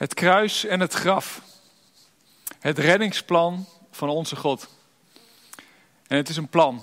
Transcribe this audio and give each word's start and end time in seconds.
Het 0.00 0.14
kruis 0.14 0.64
en 0.64 0.80
het 0.80 0.92
graf. 0.92 1.42
Het 2.58 2.78
reddingsplan 2.78 3.66
van 3.90 4.08
onze 4.08 4.36
God. 4.36 4.68
En 6.06 6.16
het 6.16 6.28
is 6.28 6.36
een 6.36 6.48
plan. 6.48 6.80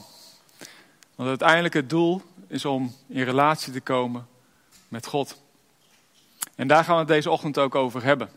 Want 1.16 1.30
uiteindelijk 1.30 1.74
het 1.74 1.90
doel 1.90 2.22
is 2.48 2.66
om 2.66 2.96
in 3.08 3.24
relatie 3.24 3.74
te 3.74 3.82
komen 3.82 4.28
met 4.88 5.06
God. 5.06 5.42
En 6.56 6.68
daar 6.68 6.84
gaan 6.84 6.94
we 6.94 7.00
het 7.00 7.08
deze 7.08 7.30
ochtend 7.30 7.58
ook 7.58 7.76
over 7.76 8.04
hebben. 8.04 8.30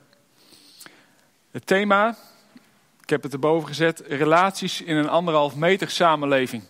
Het 1.50 1.66
thema, 1.66 2.16
ik 3.02 3.10
heb 3.10 3.22
het 3.22 3.32
erboven 3.32 3.68
gezet, 3.68 4.02
relaties 4.08 4.80
in 4.80 4.96
een 4.96 5.08
anderhalf 5.08 5.54
meter 5.54 5.90
samenleving. 5.90 6.62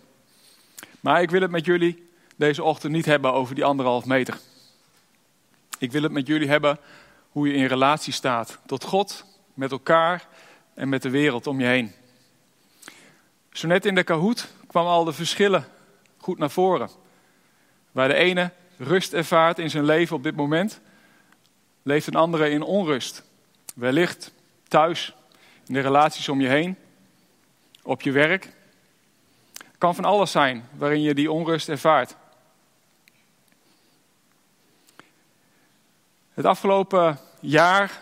Maar 0.99 1.21
ik 1.21 1.29
wil 1.29 1.41
het 1.41 1.51
met 1.51 1.65
jullie 1.65 2.09
deze 2.35 2.63
ochtend 2.63 2.93
niet 2.93 3.05
hebben 3.05 3.33
over 3.33 3.55
die 3.55 3.65
anderhalf 3.65 4.05
meter. 4.05 4.39
Ik 5.77 5.91
wil 5.91 6.03
het 6.03 6.11
met 6.11 6.27
jullie 6.27 6.47
hebben 6.47 6.79
hoe 7.31 7.47
je 7.47 7.53
in 7.53 7.65
relatie 7.65 8.13
staat 8.13 8.59
tot 8.65 8.83
God, 8.83 9.25
met 9.53 9.71
elkaar 9.71 10.27
en 10.73 10.89
met 10.89 11.01
de 11.01 11.09
wereld 11.09 11.47
om 11.47 11.59
je 11.59 11.65
heen. 11.65 11.91
Zo 13.51 13.67
net 13.67 13.85
in 13.85 13.95
de 13.95 14.03
Kahoot 14.03 14.47
kwamen 14.67 14.91
al 14.91 15.03
de 15.03 15.13
verschillen 15.13 15.67
goed 16.17 16.37
naar 16.37 16.49
voren. 16.49 16.89
Waar 17.91 18.07
de 18.07 18.13
ene 18.13 18.51
rust 18.77 19.13
ervaart 19.13 19.59
in 19.59 19.69
zijn 19.69 19.83
leven 19.83 20.15
op 20.15 20.23
dit 20.23 20.35
moment, 20.35 20.79
leeft 21.83 22.07
een 22.07 22.15
andere 22.15 22.49
in 22.49 22.61
onrust. 22.61 23.23
Wellicht 23.75 24.33
thuis, 24.67 25.15
in 25.67 25.73
de 25.73 25.79
relaties 25.79 26.29
om 26.29 26.41
je 26.41 26.47
heen, 26.47 26.77
op 27.83 28.01
je 28.01 28.11
werk. 28.11 28.43
Het 29.57 29.77
kan 29.77 29.95
van 29.95 30.05
alles 30.05 30.31
zijn 30.31 30.67
waarin 30.77 31.01
je 31.01 31.13
die 31.13 31.31
onrust 31.31 31.69
ervaart. 31.69 32.15
Het 36.33 36.45
afgelopen 36.45 37.19
jaar 37.41 38.01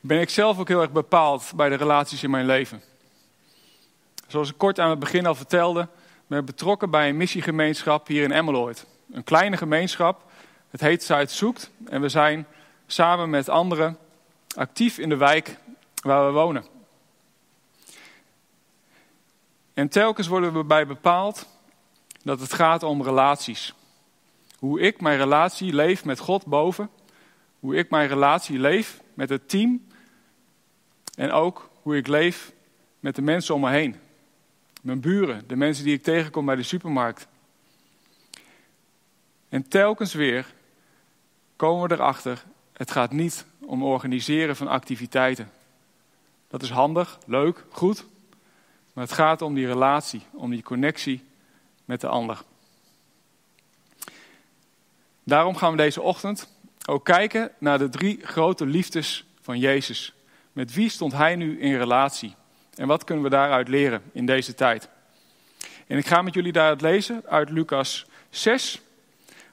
ben 0.00 0.20
ik 0.20 0.30
zelf 0.30 0.58
ook 0.58 0.68
heel 0.68 0.80
erg 0.80 0.92
bepaald 0.92 1.52
bij 1.56 1.68
de 1.68 1.74
relaties 1.74 2.22
in 2.22 2.30
mijn 2.30 2.46
leven. 2.46 2.82
Zoals 4.26 4.50
ik 4.50 4.58
kort 4.58 4.80
aan 4.80 4.90
het 4.90 4.98
begin 4.98 5.26
al 5.26 5.34
vertelde, 5.34 5.88
ben 6.26 6.38
ik 6.38 6.44
betrokken 6.44 6.90
bij 6.90 7.08
een 7.08 7.16
missiegemeenschap 7.16 8.06
hier 8.06 8.22
in 8.22 8.32
Emmeloord. 8.32 8.86
Een 9.10 9.24
kleine 9.24 9.56
gemeenschap, 9.56 10.22
het 10.70 10.80
heet 10.80 11.04
Zuid-Zoekt 11.04 11.70
en 11.84 12.00
we 12.00 12.08
zijn 12.08 12.46
samen 12.86 13.30
met 13.30 13.48
anderen 13.48 13.98
actief 14.56 14.98
in 14.98 15.08
de 15.08 15.16
wijk 15.16 15.58
waar 16.02 16.26
we 16.26 16.32
wonen. 16.32 16.64
En 19.74 19.88
telkens 19.88 20.26
worden 20.26 20.52
we 20.52 20.64
bij 20.64 20.86
bepaald 20.86 21.48
dat 22.22 22.40
het 22.40 22.52
gaat 22.52 22.82
om 22.82 23.02
relaties. 23.02 23.74
Hoe 24.58 24.80
ik 24.80 25.00
mijn 25.00 25.18
relatie 25.18 25.74
leef 25.74 26.04
met 26.04 26.18
God 26.18 26.46
boven 26.46 26.90
hoe 27.66 27.76
ik 27.76 27.90
mijn 27.90 28.08
relatie 28.08 28.58
leef 28.58 29.00
met 29.14 29.28
het 29.28 29.48
team 29.48 29.86
en 31.14 31.30
ook 31.30 31.70
hoe 31.82 31.96
ik 31.96 32.06
leef 32.06 32.52
met 33.00 33.14
de 33.14 33.22
mensen 33.22 33.54
om 33.54 33.60
me 33.60 33.70
heen. 33.70 33.96
Mijn 34.82 35.00
buren, 35.00 35.44
de 35.46 35.56
mensen 35.56 35.84
die 35.84 35.94
ik 35.94 36.02
tegenkom 36.02 36.46
bij 36.46 36.56
de 36.56 36.62
supermarkt. 36.62 37.26
En 39.48 39.68
telkens 39.68 40.14
weer 40.14 40.54
komen 41.56 41.88
we 41.88 41.94
erachter, 41.94 42.44
het 42.72 42.90
gaat 42.90 43.12
niet 43.12 43.46
om 43.58 43.82
organiseren 43.82 44.56
van 44.56 44.68
activiteiten. 44.68 45.50
Dat 46.48 46.62
is 46.62 46.70
handig, 46.70 47.18
leuk, 47.24 47.64
goed. 47.70 48.04
Maar 48.92 49.04
het 49.04 49.12
gaat 49.12 49.42
om 49.42 49.54
die 49.54 49.66
relatie, 49.66 50.22
om 50.32 50.50
die 50.50 50.62
connectie 50.62 51.24
met 51.84 52.00
de 52.00 52.08
ander. 52.08 52.42
Daarom 55.24 55.56
gaan 55.56 55.70
we 55.70 55.76
deze 55.76 56.02
ochtend 56.02 56.54
ook 56.86 57.04
kijken 57.04 57.50
naar 57.58 57.78
de 57.78 57.88
drie 57.88 58.18
grote 58.22 58.66
liefdes 58.66 59.24
van 59.40 59.58
Jezus. 59.58 60.14
Met 60.52 60.74
wie 60.74 60.88
stond 60.88 61.12
hij 61.12 61.36
nu 61.36 61.60
in 61.60 61.76
relatie? 61.76 62.34
En 62.74 62.86
wat 62.86 63.04
kunnen 63.04 63.24
we 63.24 63.30
daaruit 63.30 63.68
leren 63.68 64.02
in 64.12 64.26
deze 64.26 64.54
tijd? 64.54 64.88
En 65.86 65.98
ik 65.98 66.06
ga 66.06 66.22
met 66.22 66.34
jullie 66.34 66.52
daaruit 66.52 66.80
lezen 66.80 67.22
uit 67.26 67.50
Lucas 67.50 68.06
6, 68.30 68.80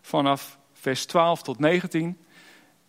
vanaf 0.01 0.57
vers 0.73 1.05
12 1.05 1.41
tot 1.41 1.59
19. 1.59 2.17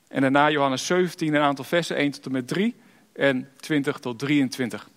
En 0.09 0.21
daarna 0.21 0.50
Johannes 0.50 0.87
17, 0.87 1.34
een 1.34 1.43
aantal 1.43 1.65
versen, 1.65 1.97
1 1.97 2.10
tot 2.10 2.27
en 2.27 2.33
met 2.33 2.49
3 2.49 2.75
en 3.12 3.50
20 3.56 3.99
tot 3.99 4.19
23. 4.19 4.88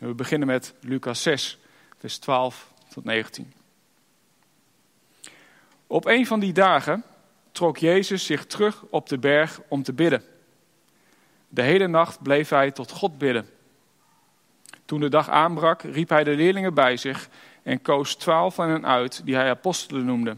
we 0.00 0.14
beginnen 0.14 0.48
met 0.48 0.74
Lucas 0.80 1.22
6, 1.22 1.58
vers 1.98 2.18
12 2.18 2.72
tot 2.88 3.04
19. 3.04 3.52
Op 5.86 6.06
een 6.06 6.26
van 6.26 6.40
die 6.40 6.52
dagen 6.52 7.04
trok 7.58 7.78
Jezus 7.78 8.26
zich 8.26 8.46
terug 8.46 8.84
op 8.90 9.08
de 9.08 9.18
berg 9.18 9.60
om 9.68 9.82
te 9.82 9.92
bidden. 9.92 10.22
De 11.48 11.62
hele 11.62 11.86
nacht 11.86 12.22
bleef 12.22 12.48
hij 12.48 12.70
tot 12.70 12.90
God 12.90 13.18
bidden. 13.18 13.48
Toen 14.84 15.00
de 15.00 15.08
dag 15.08 15.28
aanbrak, 15.28 15.82
riep 15.82 16.08
hij 16.08 16.24
de 16.24 16.34
leerlingen 16.34 16.74
bij 16.74 16.96
zich 16.96 17.28
en 17.62 17.82
koos 17.82 18.14
twaalf 18.14 18.54
van 18.54 18.68
hen 18.68 18.86
uit, 18.86 19.24
die 19.24 19.34
hij 19.34 19.48
apostelen 19.50 20.04
noemde. 20.04 20.36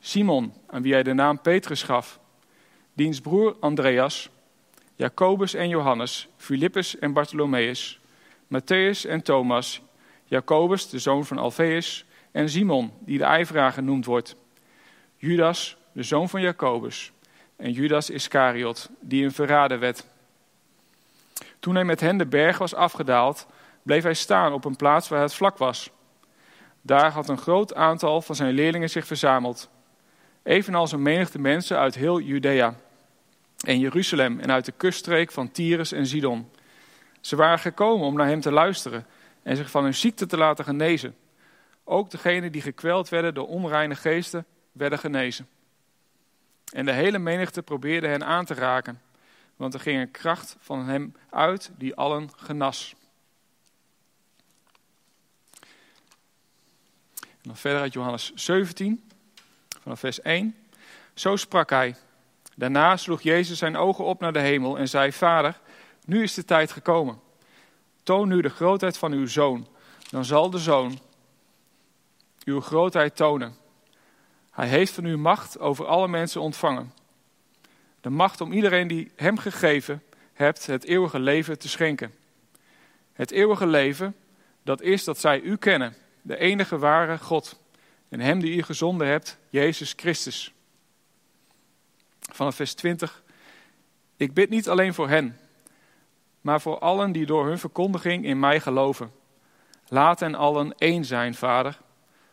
Simon, 0.00 0.52
aan 0.66 0.82
wie 0.82 0.92
hij 0.92 1.02
de 1.02 1.12
naam 1.12 1.40
Petrus 1.40 1.82
gaf, 1.82 2.20
diens 2.92 3.20
broer 3.20 3.56
Andreas, 3.60 4.30
Jacobus 4.94 5.54
en 5.54 5.68
Johannes, 5.68 6.28
Filippus 6.36 6.98
en 6.98 7.12
Bartholomeus, 7.12 8.00
Matthäus 8.44 9.08
en 9.08 9.22
Thomas, 9.22 9.82
Jacobus, 10.24 10.88
de 10.88 10.98
zoon 10.98 11.26
van 11.26 11.38
Alfeus, 11.38 12.04
en 12.30 12.48
Simon, 12.48 12.92
die 12.98 13.18
de 13.18 13.24
ijveraar 13.24 13.72
genoemd 13.72 14.04
wordt, 14.04 14.36
Judas, 15.16 15.77
de 15.92 16.02
zoon 16.02 16.28
van 16.28 16.40
Jacobus, 16.40 17.12
en 17.56 17.72
Judas 17.72 18.10
Iscariot, 18.10 18.90
die 19.00 19.24
een 19.24 19.32
verrader 19.32 19.78
werd. 19.78 20.06
Toen 21.58 21.74
hij 21.74 21.84
met 21.84 22.00
hen 22.00 22.18
de 22.18 22.26
berg 22.26 22.58
was 22.58 22.74
afgedaald, 22.74 23.46
bleef 23.82 24.02
hij 24.02 24.14
staan 24.14 24.52
op 24.52 24.64
een 24.64 24.76
plaats 24.76 25.08
waar 25.08 25.20
het 25.20 25.34
vlak 25.34 25.58
was. 25.58 25.90
Daar 26.82 27.10
had 27.10 27.28
een 27.28 27.38
groot 27.38 27.74
aantal 27.74 28.22
van 28.22 28.34
zijn 28.34 28.54
leerlingen 28.54 28.90
zich 28.90 29.06
verzameld, 29.06 29.70
evenals 30.42 30.92
een 30.92 31.02
menigte 31.02 31.38
mensen 31.38 31.78
uit 31.78 31.94
heel 31.94 32.20
Judea 32.20 32.74
en 33.64 33.78
Jeruzalem 33.78 34.40
en 34.40 34.52
uit 34.52 34.64
de 34.64 34.72
kuststreek 34.72 35.32
van 35.32 35.50
Tyrus 35.50 35.92
en 35.92 36.06
Sidon. 36.06 36.50
Ze 37.20 37.36
waren 37.36 37.58
gekomen 37.58 38.06
om 38.06 38.16
naar 38.16 38.26
hem 38.26 38.40
te 38.40 38.52
luisteren 38.52 39.06
en 39.42 39.56
zich 39.56 39.70
van 39.70 39.82
hun 39.82 39.94
ziekte 39.94 40.26
te 40.26 40.36
laten 40.36 40.64
genezen. 40.64 41.16
Ook 41.84 42.10
degenen 42.10 42.52
die 42.52 42.62
gekweld 42.62 43.08
werden 43.08 43.34
door 43.34 43.48
onreine 43.48 43.94
geesten 43.94 44.46
werden 44.72 44.98
genezen. 44.98 45.48
En 46.72 46.84
de 46.84 46.92
hele 46.92 47.18
menigte 47.18 47.62
probeerde 47.62 48.08
hen 48.08 48.24
aan 48.24 48.44
te 48.44 48.54
raken, 48.54 49.00
want 49.56 49.74
er 49.74 49.80
ging 49.80 50.00
een 50.00 50.10
kracht 50.10 50.56
van 50.60 50.86
hem 50.86 51.14
uit 51.30 51.70
die 51.76 51.94
allen 51.94 52.30
genas. 52.36 52.94
En 57.20 57.54
dan 57.54 57.56
verder 57.56 57.80
uit 57.80 57.92
Johannes 57.92 58.32
17, 58.34 59.10
vanaf 59.82 60.00
vers 60.00 60.20
1. 60.20 60.56
Zo 61.14 61.36
sprak 61.36 61.70
hij. 61.70 61.96
Daarna 62.56 62.96
sloeg 62.96 63.22
Jezus 63.22 63.58
zijn 63.58 63.76
ogen 63.76 64.04
op 64.04 64.20
naar 64.20 64.32
de 64.32 64.40
hemel 64.40 64.78
en 64.78 64.88
zei: 64.88 65.12
Vader, 65.12 65.60
nu 66.04 66.22
is 66.22 66.34
de 66.34 66.44
tijd 66.44 66.72
gekomen. 66.72 67.20
Toon 68.02 68.28
nu 68.28 68.40
de 68.40 68.48
grootheid 68.48 68.98
van 68.98 69.12
uw 69.12 69.26
zoon. 69.26 69.68
Dan 70.10 70.24
zal 70.24 70.50
de 70.50 70.58
zoon 70.58 70.98
uw 72.44 72.60
grootheid 72.60 73.16
tonen. 73.16 73.56
Hij 74.58 74.68
heeft 74.68 74.92
van 74.92 75.04
u 75.04 75.16
macht 75.16 75.58
over 75.58 75.86
alle 75.86 76.08
mensen 76.08 76.40
ontvangen. 76.40 76.92
De 78.00 78.10
macht 78.10 78.40
om 78.40 78.52
iedereen 78.52 78.88
die 78.88 79.10
hem 79.16 79.38
gegeven 79.38 80.02
hebt 80.32 80.66
het 80.66 80.84
eeuwige 80.84 81.18
leven 81.18 81.58
te 81.58 81.68
schenken. 81.68 82.14
Het 83.12 83.30
eeuwige 83.30 83.66
leven, 83.66 84.16
dat 84.62 84.80
is 84.80 85.04
dat 85.04 85.18
zij 85.18 85.40
u 85.40 85.56
kennen, 85.56 85.94
de 86.22 86.36
enige 86.36 86.78
ware 86.78 87.18
God. 87.18 87.60
En 88.08 88.20
hem 88.20 88.40
die 88.40 88.56
u 88.56 88.62
gezonden 88.62 89.06
hebt, 89.06 89.38
Jezus 89.50 89.92
Christus. 89.96 90.52
Vanaf 92.20 92.54
vers 92.54 92.74
20. 92.74 93.22
Ik 94.16 94.34
bid 94.34 94.50
niet 94.50 94.68
alleen 94.68 94.94
voor 94.94 95.08
hen, 95.08 95.38
maar 96.40 96.60
voor 96.60 96.78
allen 96.78 97.12
die 97.12 97.26
door 97.26 97.46
hun 97.46 97.58
verkondiging 97.58 98.24
in 98.24 98.38
mij 98.38 98.60
geloven. 98.60 99.12
Laat 99.88 100.20
hen 100.20 100.34
allen 100.34 100.74
één 100.78 101.04
zijn, 101.04 101.34
Vader. 101.34 101.78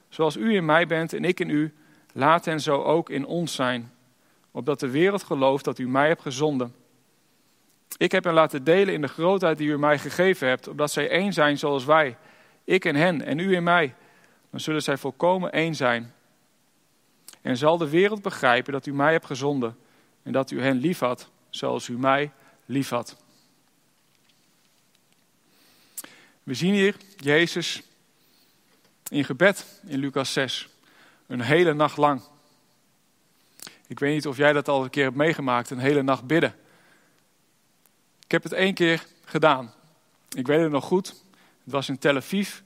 Zoals 0.10 0.36
u 0.36 0.56
in 0.56 0.66
mij 0.66 0.88
bent 0.88 1.14
en 1.14 1.24
ik 1.24 1.40
in 1.40 1.50
u, 1.50 1.74
Laat 2.18 2.46
hen 2.46 2.60
zo 2.60 2.84
ook 2.84 3.10
in 3.10 3.26
ons 3.26 3.56
zijn, 3.56 3.94
opdat 4.52 4.80
de 4.80 4.90
wereld 4.90 5.24
gelooft 5.24 5.66
dat 5.66 5.80
u 5.80 5.88
mij 5.88 6.08
hebt 6.08 6.22
gezonden. 6.22 6.76
Ik 7.98 8.12
heb 8.12 8.24
hen 8.24 8.34
laten 8.34 8.64
delen 8.64 8.94
in 8.94 9.02
de 9.02 9.08
grootheid 9.08 9.58
die 9.58 9.70
u 9.70 9.78
mij 9.78 10.00
gegeven 10.00 10.48
hebt, 10.48 10.68
opdat 10.68 10.92
zij 10.92 11.10
één 11.10 11.34
zijn 11.34 11.58
zoals 11.58 11.86
wij, 11.86 12.18
ik 12.64 12.86
en 12.86 12.96
hen 12.96 13.22
en 13.22 13.40
u 13.40 13.56
in 13.56 13.64
mij. 13.64 13.96
Dan 14.50 14.60
zullen 14.60 14.82
zij 14.82 14.98
volkomen 14.98 15.52
één 15.52 15.76
zijn. 15.76 16.14
En 17.42 17.58
zal 17.58 17.78
de 17.78 17.90
wereld 17.90 18.22
begrijpen 18.22 18.74
dat 18.74 18.86
u 18.86 18.94
mij 18.94 19.12
hebt 19.12 19.26
gezonden 19.26 19.78
en 20.24 20.32
dat 20.32 20.52
u 20.52 20.62
hen 20.62 20.78
liefhad 20.78 21.30
zoals 21.50 21.88
u 21.88 21.98
mij 21.98 22.32
liefhad. 22.66 23.18
We 26.44 26.54
zien 26.54 26.74
hier 26.74 26.96
Jezus 27.18 27.82
in 29.10 29.24
gebed 29.26 29.82
in 29.86 30.00
Lucas 30.00 30.34
6. 30.34 30.70
Een 31.28 31.42
hele 31.42 31.74
nacht 31.74 31.98
lang. 31.98 32.22
Ik 33.88 34.00
weet 34.00 34.14
niet 34.14 34.28
of 34.28 34.38
jij 34.38 34.54
dat 34.54 34.68
al 34.68 34.84
een 34.84 34.90
keer 34.90 35.04
hebt 35.04 35.16
meegemaakt, 35.16 35.70
een 35.70 35.78
hele 35.78 36.02
nacht 36.02 36.28
bidden. 36.28 36.56
Ik 38.26 38.32
heb 38.32 38.44
het 38.44 38.54
één 38.54 38.74
keer 38.74 39.06
gedaan. 39.26 39.74
Ik 40.36 40.48
weet 40.48 40.62
het 40.62 40.72
nog 40.72 40.86
goed. 40.86 41.08
Het 41.64 41.74
was 41.74 41.90
in 41.90 41.98
Tel 41.98 42.16
Aviv, 42.16 42.60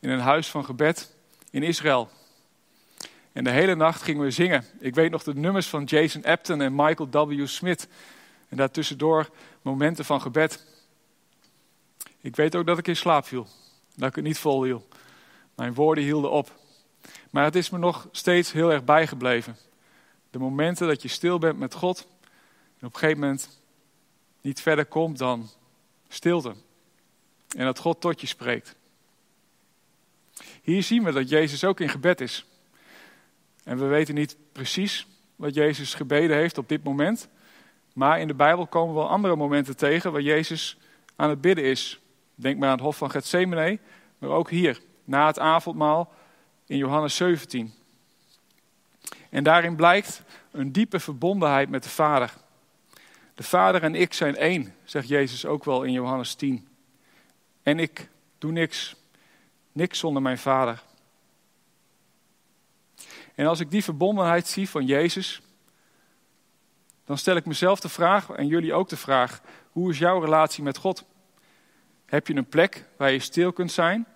in 0.00 0.10
een 0.10 0.20
huis 0.20 0.48
van 0.48 0.64
gebed 0.64 1.14
in 1.50 1.62
Israël. 1.62 2.10
En 3.32 3.44
de 3.44 3.50
hele 3.50 3.74
nacht 3.74 4.02
gingen 4.02 4.22
we 4.22 4.30
zingen. 4.30 4.64
Ik 4.78 4.94
weet 4.94 5.10
nog 5.10 5.22
de 5.22 5.34
nummers 5.34 5.68
van 5.68 5.84
Jason 5.84 6.24
Apton 6.24 6.60
en 6.60 6.74
Michael 6.74 7.26
W. 7.28 7.46
Smith. 7.46 7.88
En 8.48 8.56
daartussendoor 8.56 9.30
momenten 9.62 10.04
van 10.04 10.20
gebed. 10.20 10.66
Ik 12.20 12.36
weet 12.36 12.54
ook 12.54 12.66
dat 12.66 12.78
ik 12.78 12.88
in 12.88 12.96
slaap 12.96 13.26
viel. 13.26 13.46
Dat 13.94 14.08
ik 14.08 14.14
het 14.14 14.24
niet 14.24 14.38
volhield. 14.38 14.94
Mijn 15.54 15.74
woorden 15.74 16.04
hielden 16.04 16.30
op. 16.30 16.52
Maar 17.34 17.44
het 17.44 17.54
is 17.54 17.70
me 17.70 17.78
nog 17.78 18.08
steeds 18.10 18.52
heel 18.52 18.72
erg 18.72 18.84
bijgebleven. 18.84 19.56
De 20.30 20.38
momenten 20.38 20.88
dat 20.88 21.02
je 21.02 21.08
stil 21.08 21.38
bent 21.38 21.58
met 21.58 21.74
God. 21.74 22.06
En 22.78 22.86
op 22.86 22.92
een 22.92 22.98
gegeven 22.98 23.20
moment 23.20 23.60
niet 24.40 24.60
verder 24.60 24.86
komt 24.86 25.18
dan 25.18 25.48
stilte. 26.08 26.54
En 27.56 27.64
dat 27.64 27.78
God 27.78 28.00
tot 28.00 28.20
je 28.20 28.26
spreekt. 28.26 28.76
Hier 30.62 30.82
zien 30.82 31.04
we 31.04 31.12
dat 31.12 31.28
Jezus 31.28 31.64
ook 31.64 31.80
in 31.80 31.88
gebed 31.88 32.20
is. 32.20 32.46
En 33.64 33.78
we 33.78 33.84
weten 33.84 34.14
niet 34.14 34.36
precies 34.52 35.06
wat 35.36 35.54
Jezus 35.54 35.94
gebeden 35.94 36.36
heeft 36.36 36.58
op 36.58 36.68
dit 36.68 36.84
moment. 36.84 37.28
Maar 37.92 38.20
in 38.20 38.26
de 38.26 38.34
Bijbel 38.34 38.66
komen 38.66 38.94
we 38.94 39.00
wel 39.00 39.10
andere 39.10 39.36
momenten 39.36 39.76
tegen 39.76 40.12
waar 40.12 40.20
Jezus 40.20 40.78
aan 41.16 41.30
het 41.30 41.40
bidden 41.40 41.64
is. 41.64 42.00
Denk 42.34 42.58
maar 42.58 42.68
aan 42.68 42.74
het 42.74 42.84
hof 42.84 42.96
van 42.96 43.10
Gethsemane, 43.10 43.78
maar 44.18 44.30
ook 44.30 44.50
hier, 44.50 44.80
na 45.04 45.26
het 45.26 45.38
avondmaal 45.38 46.12
in 46.66 46.76
Johannes 46.76 47.16
17. 47.16 47.74
En 49.30 49.44
daarin 49.44 49.76
blijkt 49.76 50.22
een 50.50 50.72
diepe 50.72 51.00
verbondenheid 51.00 51.68
met 51.68 51.82
de 51.82 51.88
Vader. 51.88 52.34
De 53.34 53.42
Vader 53.42 53.82
en 53.82 53.94
ik 53.94 54.12
zijn 54.12 54.36
één, 54.36 54.74
zegt 54.84 55.08
Jezus 55.08 55.46
ook 55.46 55.64
wel 55.64 55.82
in 55.82 55.92
Johannes 55.92 56.34
10. 56.34 56.68
En 57.62 57.78
ik 57.78 58.08
doe 58.38 58.52
niks, 58.52 58.96
niks 59.72 59.98
zonder 59.98 60.22
mijn 60.22 60.38
Vader. 60.38 60.82
En 63.34 63.46
als 63.46 63.60
ik 63.60 63.70
die 63.70 63.84
verbondenheid 63.84 64.46
zie 64.46 64.68
van 64.68 64.86
Jezus, 64.86 65.42
dan 67.04 67.18
stel 67.18 67.36
ik 67.36 67.46
mezelf 67.46 67.80
de 67.80 67.88
vraag, 67.88 68.30
en 68.30 68.46
jullie 68.46 68.74
ook 68.74 68.88
de 68.88 68.96
vraag, 68.96 69.40
hoe 69.70 69.90
is 69.90 69.98
jouw 69.98 70.20
relatie 70.20 70.62
met 70.62 70.76
God? 70.76 71.04
Heb 72.06 72.26
je 72.26 72.34
een 72.34 72.48
plek 72.48 72.88
waar 72.96 73.10
je 73.10 73.18
stil 73.18 73.52
kunt 73.52 73.72
zijn? 73.72 74.06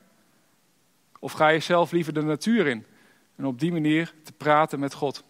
Of 1.19 1.33
ga 1.33 1.49
je 1.49 1.61
zelf 1.61 1.91
liever 1.91 2.13
de 2.13 2.23
natuur 2.23 2.67
in 2.67 2.87
en 3.37 3.47
op 3.47 3.61
die 3.61 3.73
manier 3.73 4.15
te 4.25 4.33
praten 4.33 4.81
met 4.81 4.95
God? 4.95 5.25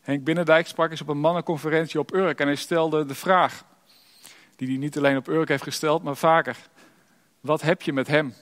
Henk 0.00 0.24
Binnendijk 0.24 0.66
sprak 0.66 0.90
eens 0.90 1.00
op 1.00 1.08
een 1.08 1.18
mannenconferentie 1.18 2.00
op 2.00 2.14
Urk 2.14 2.40
en 2.40 2.46
hij 2.46 2.56
stelde 2.56 3.04
de 3.04 3.14
vraag, 3.14 3.64
die 4.56 4.68
hij 4.68 4.76
niet 4.76 4.96
alleen 4.96 5.16
op 5.16 5.28
Urk 5.28 5.48
heeft 5.48 5.62
gesteld, 5.62 6.02
maar 6.02 6.16
vaker. 6.16 6.56
Wat 7.40 7.62
heb 7.62 7.82
je 7.82 7.92
met 7.92 8.06
Hem? 8.06 8.34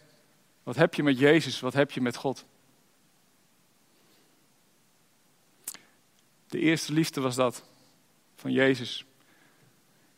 Wat 0.63 0.77
heb 0.77 0.95
je 0.95 1.03
met 1.03 1.19
Jezus? 1.19 1.61
Wat 1.61 1.73
heb 1.73 1.91
je 1.91 2.01
met 2.01 2.17
God? 2.17 2.45
De 6.47 6.59
eerste 6.59 6.93
liefde 6.93 7.21
was 7.21 7.35
dat, 7.35 7.65
van 8.37 8.53
Jezus. 8.53 9.05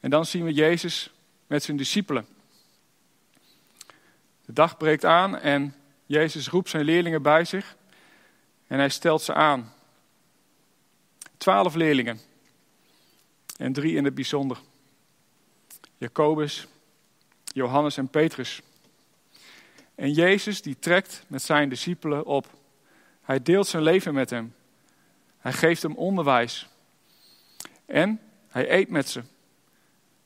En 0.01 0.11
dan 0.11 0.27
zien 0.27 0.45
we 0.45 0.53
Jezus 0.53 1.11
met 1.47 1.63
zijn 1.63 1.77
discipelen. 1.77 2.27
De 4.47 4.53
dag 4.53 4.77
breekt 4.77 5.05
aan 5.05 5.39
en 5.39 5.75
Jezus 6.05 6.49
roept 6.49 6.69
zijn 6.69 6.85
leerlingen 6.85 7.23
bij 7.23 7.45
zich 7.45 7.77
en 8.67 8.79
hij 8.79 8.89
stelt 8.89 9.23
ze 9.23 9.35
aan. 9.35 9.73
Twaalf 11.37 11.75
leerlingen 11.75 12.21
en 13.57 13.73
drie 13.73 13.97
in 13.97 14.05
het 14.05 14.15
bijzonder. 14.15 14.59
Jacobus, 15.97 16.67
Johannes 17.45 17.97
en 17.97 18.09
Petrus. 18.09 18.63
En 19.95 20.13
Jezus 20.13 20.63
die 20.63 20.79
trekt 20.79 21.25
met 21.27 21.43
zijn 21.43 21.69
discipelen 21.69 22.25
op. 22.25 22.47
Hij 23.23 23.43
deelt 23.43 23.67
zijn 23.67 23.83
leven 23.83 24.15
met 24.15 24.31
hem. 24.31 24.55
Hij 25.39 25.53
geeft 25.53 25.83
hem 25.83 25.95
onderwijs. 25.95 26.69
En 27.87 28.21
hij 28.49 28.71
eet 28.71 28.89
met 28.89 29.09
ze. 29.09 29.23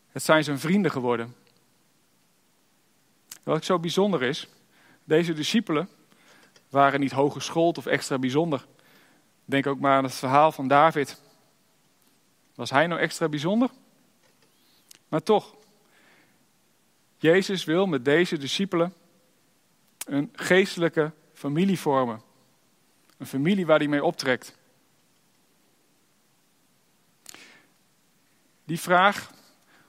Het 0.08 0.23
zijn 0.23 0.44
zijn 0.44 0.58
vrienden 0.58 0.90
geworden. 0.90 1.34
Wat 3.42 3.64
zo 3.64 3.78
bijzonder 3.78 4.22
is, 4.22 4.48
deze 5.04 5.32
discipelen 5.32 5.88
waren 6.69 7.00
niet 7.00 7.12
hooggeschoold 7.12 7.78
of 7.78 7.87
extra 7.87 8.19
bijzonder. 8.19 8.66
Denk 9.44 9.66
ook 9.66 9.81
maar 9.81 9.96
aan 9.96 10.04
het 10.04 10.14
verhaal 10.14 10.52
van 10.52 10.69
David. 10.69 11.20
Was 12.54 12.70
hij 12.70 12.87
nou 12.87 13.00
extra 13.00 13.28
bijzonder? 13.28 13.70
Maar 15.08 15.22
toch, 15.22 15.54
Jezus 17.19 17.64
wil 17.64 17.87
met 17.87 18.04
deze 18.04 18.38
discipelen 18.38 18.94
een 20.06 20.31
geestelijke 20.32 21.12
familie 21.32 21.78
vormen. 21.78 22.22
Een 23.16 23.26
familie 23.26 23.66
waar 23.66 23.78
hij 23.78 23.88
mee 23.88 24.04
optrekt. 24.04 24.58
Die 28.64 28.81
vraag 28.81 29.31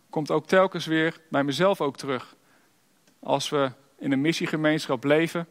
komt 0.10 0.32
ook 0.32 0.48
telkens 0.48 0.86
weer 0.86 1.22
bij 1.30 1.44
mezelf 1.44 1.82
ook 1.82 1.98
terug. 1.98 2.36
Als 3.24 3.50
we 3.50 3.72
in 3.98 4.12
een 4.12 4.22
missiegemeenschap 4.22 5.04
leven 5.04 5.48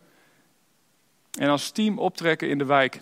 en 1.38 1.48
als 1.48 1.70
team 1.70 1.98
optrekken 1.98 2.48
in 2.48 2.58
de 2.58 2.64
wijk. 2.64 3.00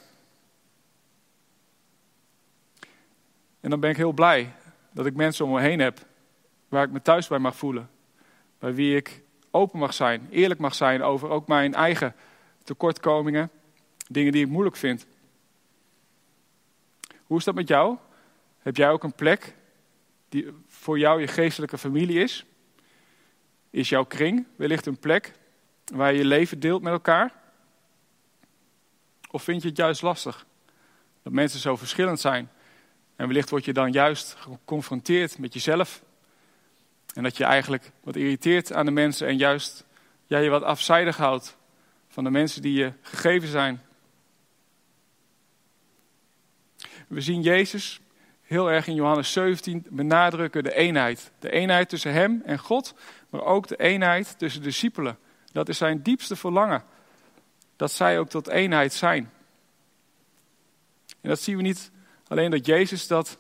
En 3.60 3.70
dan 3.70 3.80
ben 3.80 3.90
ik 3.90 3.96
heel 3.96 4.12
blij 4.12 4.52
dat 4.92 5.06
ik 5.06 5.14
mensen 5.14 5.44
om 5.44 5.50
me 5.50 5.60
heen 5.60 5.78
heb 5.78 6.06
waar 6.68 6.84
ik 6.84 6.90
me 6.90 7.02
thuis 7.02 7.28
bij 7.28 7.38
mag 7.38 7.56
voelen. 7.56 7.90
Bij 8.58 8.74
wie 8.74 8.96
ik 8.96 9.22
open 9.50 9.78
mag 9.78 9.94
zijn, 9.94 10.28
eerlijk 10.30 10.60
mag 10.60 10.74
zijn 10.74 11.02
over 11.02 11.28
ook 11.28 11.46
mijn 11.46 11.74
eigen 11.74 12.14
tekortkomingen, 12.64 13.50
dingen 14.08 14.32
die 14.32 14.44
ik 14.44 14.50
moeilijk 14.50 14.76
vind. 14.76 15.06
Hoe 17.24 17.38
is 17.38 17.44
dat 17.44 17.54
met 17.54 17.68
jou? 17.68 17.96
Heb 18.58 18.76
jij 18.76 18.90
ook 18.90 19.04
een 19.04 19.14
plek 19.14 19.54
die 20.28 20.46
voor 20.66 20.98
jou 20.98 21.20
je 21.20 21.26
geestelijke 21.26 21.78
familie 21.78 22.22
is? 22.22 22.46
Is 23.70 23.88
jouw 23.88 24.04
kring 24.04 24.46
wellicht 24.56 24.86
een 24.86 24.98
plek 24.98 25.32
waar 25.84 26.12
je 26.12 26.18
je 26.18 26.24
leven 26.24 26.60
deelt 26.60 26.82
met 26.82 26.92
elkaar? 26.92 27.32
Of 29.30 29.42
vind 29.42 29.62
je 29.62 29.68
het 29.68 29.76
juist 29.76 30.02
lastig 30.02 30.46
dat 31.22 31.32
mensen 31.32 31.60
zo 31.60 31.76
verschillend 31.76 32.20
zijn? 32.20 32.50
En 33.16 33.26
wellicht 33.26 33.50
word 33.50 33.64
je 33.64 33.72
dan 33.72 33.92
juist 33.92 34.34
geconfronteerd 34.38 35.38
met 35.38 35.52
jezelf. 35.52 36.02
En 37.14 37.22
dat 37.22 37.36
je 37.36 37.44
eigenlijk 37.44 37.90
wat 38.02 38.16
irriteert 38.16 38.72
aan 38.72 38.84
de 38.84 38.90
mensen 38.90 39.26
en 39.26 39.36
juist 39.36 39.84
jij 40.26 40.42
je 40.42 40.50
wat 40.50 40.62
afzijdig 40.62 41.16
houdt 41.16 41.56
van 42.08 42.24
de 42.24 42.30
mensen 42.30 42.62
die 42.62 42.78
je 42.78 42.92
gegeven 43.02 43.48
zijn. 43.48 43.82
We 47.08 47.20
zien 47.20 47.42
Jezus 47.42 48.00
heel 48.42 48.70
erg 48.70 48.86
in 48.86 48.94
Johannes 48.94 49.32
17 49.32 49.86
benadrukken 49.90 50.64
de 50.64 50.74
eenheid. 50.74 51.30
De 51.38 51.50
eenheid 51.50 51.88
tussen 51.88 52.12
Hem 52.12 52.42
en 52.44 52.58
God, 52.58 52.94
maar 53.30 53.44
ook 53.44 53.66
de 53.66 53.76
eenheid 53.76 54.38
tussen 54.38 54.60
de 54.60 54.66
discipelen. 54.66 55.18
Dat 55.52 55.68
is 55.68 55.78
zijn 55.78 56.02
diepste 56.02 56.36
verlangen. 56.36 56.84
Dat 57.76 57.92
zij 57.92 58.18
ook 58.18 58.28
tot 58.28 58.48
eenheid 58.48 58.92
zijn. 58.92 59.30
En 61.20 61.28
dat 61.28 61.40
zien 61.40 61.56
we 61.56 61.62
niet 61.62 61.90
alleen 62.28 62.50
dat 62.50 62.66
Jezus 62.66 63.06
dat 63.06 63.38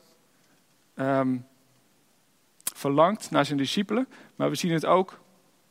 um, 0.94 1.46
verlangt 2.74 3.30
naar 3.30 3.44
zijn 3.44 3.58
discipelen, 3.58 4.08
maar 4.36 4.50
we 4.50 4.56
zien 4.56 4.72
het 4.72 4.86
ook 4.86 5.20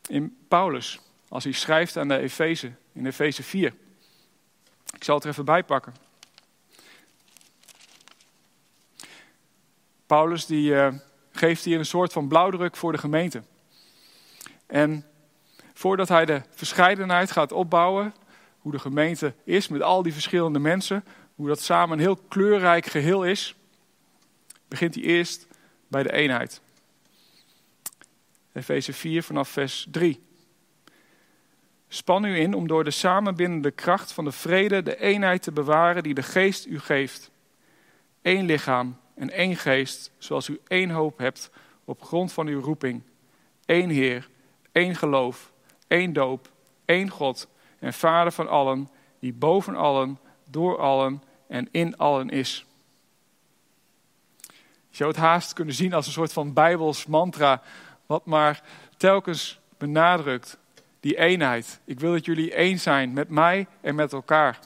in 0.08 0.38
Paulus. 0.48 1.00
Als 1.28 1.44
hij 1.44 1.54
schrijft 1.54 1.98
aan 1.98 2.08
de 2.08 2.18
Efeze, 2.18 2.72
in 2.94 3.06
Efeze 3.06 3.44
4. 3.44 3.74
Ik 4.96 5.04
zal 5.04 5.16
het 5.16 5.24
er 5.24 5.30
even 5.30 5.46
bij 5.46 5.64
pakken. 5.64 5.94
Paulus 10.06 10.46
die, 10.46 10.72
uh, 10.72 10.94
geeft 11.32 11.64
hier 11.64 11.80
een 11.80 11.86
soort 11.86 12.14
van 12.14 12.28
blauwdruk 12.28 12.76
voor 12.76 12.92
de 12.92 12.98
gemeente. 12.98 13.44
En 14.68 15.06
voordat 15.74 16.08
hij 16.08 16.26
de 16.26 16.42
verscheidenheid 16.50 17.32
gaat 17.32 17.52
opbouwen, 17.52 18.14
hoe 18.58 18.72
de 18.72 18.80
gemeente 18.80 19.34
is 19.44 19.68
met 19.68 19.82
al 19.82 20.04
die 20.04 20.14
verschillende 20.14 20.60
mensen, 20.60 21.04
hoe 21.36 21.48
dat 21.48 21.62
samen 21.62 21.98
een 21.98 22.04
heel 22.04 22.20
kleurrijk 22.28 22.86
geheel 22.86 23.26
is, 23.26 23.56
begint 24.68 24.96
hij 24.96 25.04
eerst 25.04 25.48
bij 25.88 26.04
de 26.04 26.14
eenheid. 26.14 26.62
Efeze 28.54 28.94
4 28.94 29.24
vanaf 29.24 29.50
vers 29.50 29.88
3. 29.92 30.26
Span 31.88 32.26
u 32.26 32.40
in 32.40 32.54
om 32.54 32.68
door 32.68 32.84
de 32.84 32.92
samenbindende 32.92 33.72
kracht 33.72 34.12
van 34.12 34.24
de 34.24 34.32
vrede 34.32 34.84
de 34.84 35.00
eenheid 35.00 35.42
te 35.42 35.52
bewaren 35.52 36.04
die 36.04 36.14
de 36.14 36.24
geest 36.24 36.66
u 36.66 36.80
geeft. 36.80 37.32
Eén 38.22 38.46
lichaam 38.46 38.98
en 39.16 39.30
één 39.30 39.56
geest, 39.56 40.12
zoals 40.18 40.48
u 40.48 40.60
één 40.68 40.90
hoop 40.90 41.18
hebt 41.18 41.50
op 41.86 42.04
grond 42.04 42.34
van 42.34 42.48
uw 42.48 42.62
roeping. 42.62 43.04
Eén 43.66 43.90
Heer, 43.90 44.30
één 44.78 44.96
geloof, 44.96 45.52
één 45.88 46.14
doop, 46.14 46.50
één 46.86 47.10
God 47.10 47.48
en 47.80 47.94
Vader 47.94 48.32
van 48.32 48.48
allen, 48.48 48.90
die 49.20 49.34
boven 49.34 49.76
allen, 49.76 50.20
door 50.50 50.78
allen 50.78 51.24
en 51.48 51.68
in 51.72 51.98
allen 51.98 52.30
is. 52.30 52.66
Je 54.90 55.04
zou 55.04 55.10
het 55.10 55.20
haast 55.20 55.54
kunnen 55.54 55.74
zien 55.74 55.94
als 55.94 56.06
een 56.06 56.12
soort 56.12 56.34
van 56.34 56.54
bijbels 56.54 57.06
mantra, 57.06 57.62
wat 58.06 58.26
maar 58.26 58.64
telkens 58.98 59.60
benadrukt 59.78 60.58
die 61.00 61.18
eenheid. 61.18 61.80
Ik 61.86 62.00
wil 62.00 62.12
dat 62.12 62.26
jullie 62.26 62.54
één 62.54 62.80
zijn 62.80 63.14
met 63.14 63.30
mij 63.30 63.68
en 63.82 63.96
met 63.96 64.14
elkaar. 64.14 64.60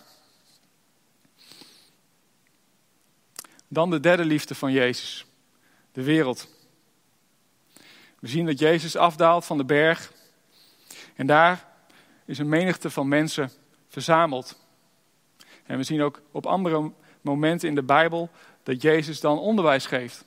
Dan 3.68 3.90
de 3.90 4.00
derde 4.00 4.26
liefde 4.26 4.56
van 4.56 4.72
Jezus, 4.72 5.26
de 5.92 6.04
wereld. 6.04 6.61
We 8.22 8.28
zien 8.28 8.46
dat 8.46 8.60
Jezus 8.60 8.96
afdaalt 8.96 9.46
van 9.46 9.58
de 9.58 9.66
berg 9.66 10.12
en 11.16 11.28
daar 11.28 11.68
is 12.26 12.38
een 12.38 12.50
menigte 12.50 12.90
van 12.90 13.08
mensen 13.08 13.52
verzameld. 13.88 14.60
En 15.66 15.78
we 15.78 15.84
zien 15.84 16.02
ook 16.02 16.22
op 16.32 16.46
andere 16.46 16.92
momenten 17.22 17.70
in 17.70 17.76
de 17.76 17.84
Bijbel 17.84 18.30
dat 18.64 18.82
Jezus 18.82 19.20
dan 19.20 19.40
onderwijs 19.40 19.86
geeft. 19.86 20.26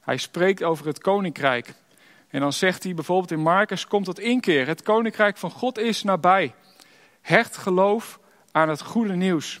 Hij 0.00 0.16
spreekt 0.16 0.62
over 0.62 0.86
het 0.86 0.98
koninkrijk. 0.98 1.74
En 2.28 2.40
dan 2.40 2.52
zegt 2.52 2.82
hij 2.82 2.94
bijvoorbeeld 2.94 3.30
in 3.30 3.40
Marcus, 3.40 3.86
komt 3.86 4.04
tot 4.04 4.18
inkeer. 4.18 4.66
Het 4.66 4.82
koninkrijk 4.82 5.36
van 5.36 5.50
God 5.50 5.78
is 5.78 6.02
nabij. 6.02 6.54
Hecht 7.20 7.56
geloof 7.56 8.20
aan 8.52 8.68
het 8.68 8.82
goede 8.82 9.14
nieuws. 9.14 9.60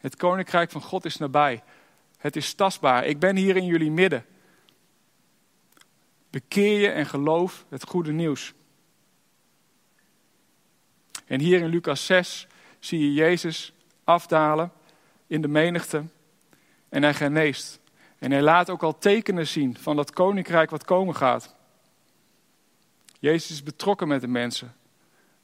Het 0.00 0.16
koninkrijk 0.16 0.70
van 0.70 0.82
God 0.82 1.04
is 1.04 1.16
nabij. 1.16 1.62
Het 2.18 2.36
is 2.36 2.54
tastbaar. 2.54 3.04
Ik 3.04 3.18
ben 3.18 3.36
hier 3.36 3.56
in 3.56 3.64
jullie 3.64 3.90
midden. 3.90 4.24
Bekeer 6.32 6.80
je 6.80 6.88
en 6.88 7.06
geloof 7.06 7.64
het 7.68 7.84
goede 7.84 8.12
nieuws. 8.12 8.52
En 11.26 11.40
hier 11.40 11.60
in 11.60 11.68
Lucas 11.68 12.06
6 12.06 12.46
zie 12.78 13.00
je 13.00 13.12
Jezus 13.12 13.72
afdalen 14.04 14.72
in 15.26 15.42
de 15.42 15.48
menigte 15.48 16.04
en 16.88 17.02
hij 17.02 17.14
geneest. 17.14 17.80
En 18.18 18.30
hij 18.30 18.42
laat 18.42 18.70
ook 18.70 18.82
al 18.82 18.98
tekenen 18.98 19.46
zien 19.46 19.76
van 19.76 19.96
dat 19.96 20.12
koninkrijk 20.12 20.70
wat 20.70 20.84
komen 20.84 21.16
gaat. 21.16 21.54
Jezus 23.18 23.50
is 23.50 23.62
betrokken 23.62 24.08
met 24.08 24.20
de 24.20 24.28
mensen. 24.28 24.74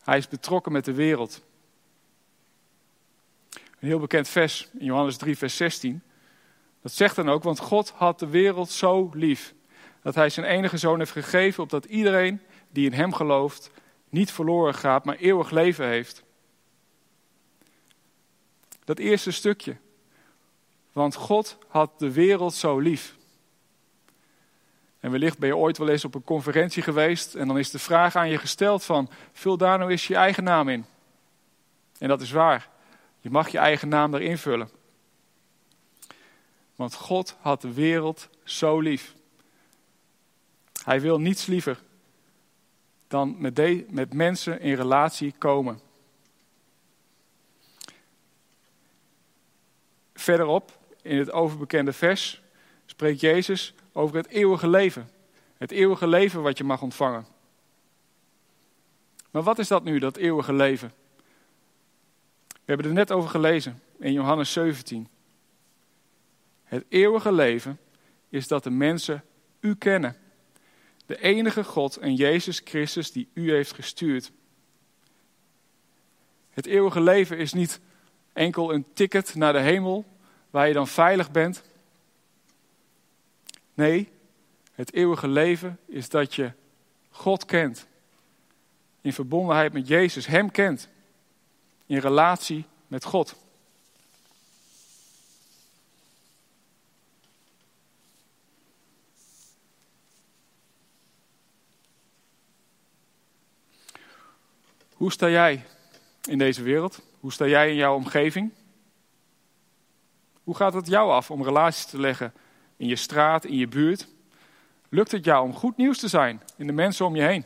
Hij 0.03 0.19
is 0.19 0.29
betrokken 0.29 0.73
met 0.73 0.85
de 0.85 0.95
wereld. 0.95 1.43
Een 3.53 3.89
heel 3.89 3.99
bekend 3.99 4.29
vers 4.29 4.69
in 4.79 4.85
Johannes 4.85 5.17
3, 5.17 5.39
vers 5.39 5.57
16. 5.57 6.03
Dat 6.83 6.93
zegt 6.93 7.17
dan 7.17 7.29
ook, 7.29 7.43
want 7.43 7.59
God 7.59 7.91
had 7.91 8.19
de 8.19 8.29
wereld 8.29 8.71
zo 8.71 9.11
lief. 9.15 9.57
Dat 10.09 10.17
hij 10.17 10.31
zijn 10.31 10.47
enige 10.47 10.77
zoon 10.77 10.99
heeft 10.99 11.11
gegeven, 11.11 11.63
opdat 11.63 11.85
iedereen 11.85 12.41
die 12.71 12.87
in 12.87 12.93
hem 12.93 13.13
gelooft 13.13 13.71
niet 14.09 14.33
verloren 14.33 14.75
gaat, 14.75 15.05
maar 15.05 15.17
eeuwig 15.17 15.51
leven 15.51 15.87
heeft. 15.87 16.23
Dat 18.85 18.99
eerste 18.99 19.31
stukje. 19.31 19.77
Want 20.93 21.15
God 21.15 21.59
had 21.67 21.99
de 21.99 22.13
wereld 22.13 22.55
zo 22.55 22.79
lief. 22.79 23.17
En 25.01 25.11
wellicht 25.11 25.39
ben 25.39 25.49
je 25.49 25.57
ooit 25.57 25.79
wel 25.79 25.89
eens 25.89 26.05
op 26.05 26.15
een 26.15 26.25
conferentie 26.25 26.83
geweest 26.83 27.35
en 27.35 27.47
dan 27.47 27.59
is 27.59 27.71
de 27.71 27.79
vraag 27.79 28.17
aan 28.17 28.29
je 28.29 28.39
gesteld 28.39 28.85
van, 28.85 29.11
vul 29.33 29.57
daar 29.57 29.79
nou 29.79 29.91
eens 29.91 30.07
je 30.07 30.17
eigen 30.17 30.45
naam 30.45 30.69
in. 30.69 30.85
En 31.99 32.09
dat 32.09 32.21
is 32.21 32.31
waar. 32.31 32.69
Je 33.21 33.31
mag 33.31 33.49
je 33.49 33.59
eigen 33.59 33.89
naam 33.89 34.15
erin 34.15 34.39
vullen. 34.39 34.71
Want 36.77 36.95
God 36.95 37.37
had 37.41 37.61
de 37.61 37.73
wereld 37.73 38.29
zo 38.45 38.81
lief. 38.81 39.17
Hij 40.89 41.01
wil 41.01 41.21
niets 41.21 41.47
liever 41.47 41.83
dan 43.09 43.37
met, 43.39 43.91
met 43.91 44.13
mensen 44.13 44.61
in 44.61 44.75
relatie 44.75 45.35
komen. 45.39 45.81
Verderop, 50.15 50.79
in 51.03 51.19
het 51.19 51.33
overbekende 51.33 51.93
vers, 51.93 52.43
spreekt 52.87 53.21
Jezus 53.21 53.75
over 53.93 54.17
het 54.17 54.29
eeuwige 54.29 54.69
leven. 54.69 55.11
Het 55.57 55.71
eeuwige 55.71 56.07
leven 56.07 56.43
wat 56.43 56.59
je 56.59 56.65
mag 56.65 56.83
ontvangen. 56.83 57.27
Maar 59.31 59.43
wat 59.43 59.59
is 59.59 59.69
dat 59.69 59.85
nu, 59.85 59.99
dat 59.99 60.17
eeuwige 60.17 60.53
leven? 60.53 60.93
We 62.49 62.65
hebben 62.65 62.87
er 62.87 62.93
net 62.93 63.13
over 63.13 63.31
gelezen 63.31 63.83
in 63.99 64.13
Johannes 64.13 64.53
17. 64.53 65.09
Het 66.65 66.85
eeuwige 66.89 67.33
leven 67.33 67.79
is 68.29 68.49
dat 68.49 68.63
de 68.65 68.71
mensen 68.71 69.25
u 69.61 69.75
kennen 69.75 70.17
de 71.09 71.21
enige 71.21 71.65
God 71.65 71.97
en 71.97 72.15
Jezus 72.15 72.61
Christus 72.65 73.13
die 73.13 73.29
u 73.33 73.53
heeft 73.53 73.73
gestuurd. 73.73 74.33
Het 76.51 76.67
eeuwige 76.67 77.01
leven 77.01 77.39
is 77.39 77.53
niet 77.53 77.81
enkel 78.33 78.75
een 78.75 78.87
ticket 78.95 79.35
naar 79.35 79.53
de 79.53 79.59
hemel 79.59 80.05
waar 80.51 80.69
je 80.69 80.73
dan 80.73 80.89
veilig 80.89 81.31
bent. 81.31 81.63
Nee, 83.75 84.09
het 84.73 84.93
eeuwige 84.93 85.29
leven 85.29 85.79
is 85.87 86.09
dat 86.09 86.35
je 86.35 86.53
God 87.11 87.45
kent. 87.45 87.87
In 89.01 89.13
verbondenheid 89.13 89.73
met 89.73 89.89
Jezus, 89.89 90.27
Hem 90.27 90.51
kent. 90.51 90.89
In 91.87 91.99
relatie 91.99 92.65
met 92.87 93.05
God. 93.05 93.37
Hoe 104.99 105.13
sta 105.13 105.29
jij 105.29 105.65
in 106.23 106.39
deze 106.39 106.63
wereld? 106.63 107.01
Hoe 107.21 107.33
sta 107.33 107.47
jij 107.47 107.71
in 107.71 107.77
jouw 107.77 107.95
omgeving? 107.95 108.53
Hoe 110.43 110.57
gaat 110.57 110.75
het 110.75 110.87
jou 110.87 111.11
af 111.11 111.31
om 111.31 111.43
relaties 111.43 111.85
te 111.85 112.01
leggen 112.01 112.33
in 112.77 112.87
je 112.87 112.97
straat, 112.97 113.45
in 113.45 113.57
je 113.57 113.69
buurt? 113.69 114.09
Lukt 114.89 115.11
het 115.11 115.25
jou 115.25 115.45
om 115.45 115.55
goed 115.55 115.77
nieuws 115.77 115.99
te 115.99 116.09
zijn 116.09 116.43
in 116.57 116.67
de 116.67 116.73
mensen 116.73 117.07
om 117.07 117.17
je 117.17 117.23
heen? 117.23 117.45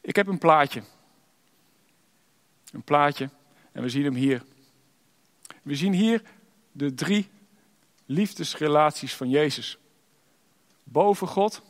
Ik 0.00 0.16
heb 0.16 0.26
een 0.26 0.38
plaatje. 0.38 0.82
Een 2.72 2.82
plaatje 2.82 3.30
en 3.72 3.82
we 3.82 3.88
zien 3.88 4.04
hem 4.04 4.14
hier. 4.14 4.42
We 5.62 5.74
zien 5.74 5.92
hier 5.92 6.22
de 6.72 6.94
drie 6.94 7.28
liefdesrelaties 8.06 9.14
van 9.14 9.28
Jezus. 9.28 9.78
Boven 10.82 11.26
God, 11.26 11.62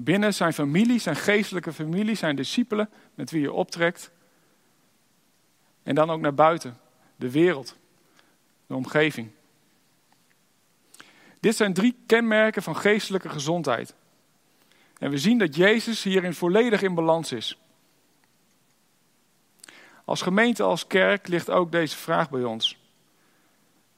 binnen 0.00 0.34
zijn 0.34 0.52
familie, 0.52 0.98
zijn 0.98 1.16
geestelijke 1.16 1.72
familie, 1.72 2.14
zijn 2.14 2.36
discipelen 2.36 2.90
met 3.14 3.30
wie 3.30 3.40
je 3.40 3.52
optrekt. 3.52 4.10
En 5.82 5.94
dan 5.94 6.10
ook 6.10 6.20
naar 6.20 6.34
buiten, 6.34 6.78
de 7.16 7.30
wereld, 7.30 7.76
de 8.66 8.74
omgeving. 8.74 9.30
Dit 11.40 11.56
zijn 11.56 11.74
drie 11.74 11.96
kenmerken 12.06 12.62
van 12.62 12.76
geestelijke 12.76 13.28
gezondheid. 13.28 13.94
En 14.98 15.10
we 15.10 15.18
zien 15.18 15.38
dat 15.38 15.54
Jezus 15.56 16.02
hierin 16.02 16.34
volledig 16.34 16.82
in 16.82 16.94
balans 16.94 17.32
is. 17.32 17.58
Als 20.04 20.22
gemeente, 20.22 20.62
als 20.62 20.86
kerk 20.86 21.28
ligt 21.28 21.50
ook 21.50 21.72
deze 21.72 21.96
vraag 21.96 22.30
bij 22.30 22.44
ons. 22.44 22.78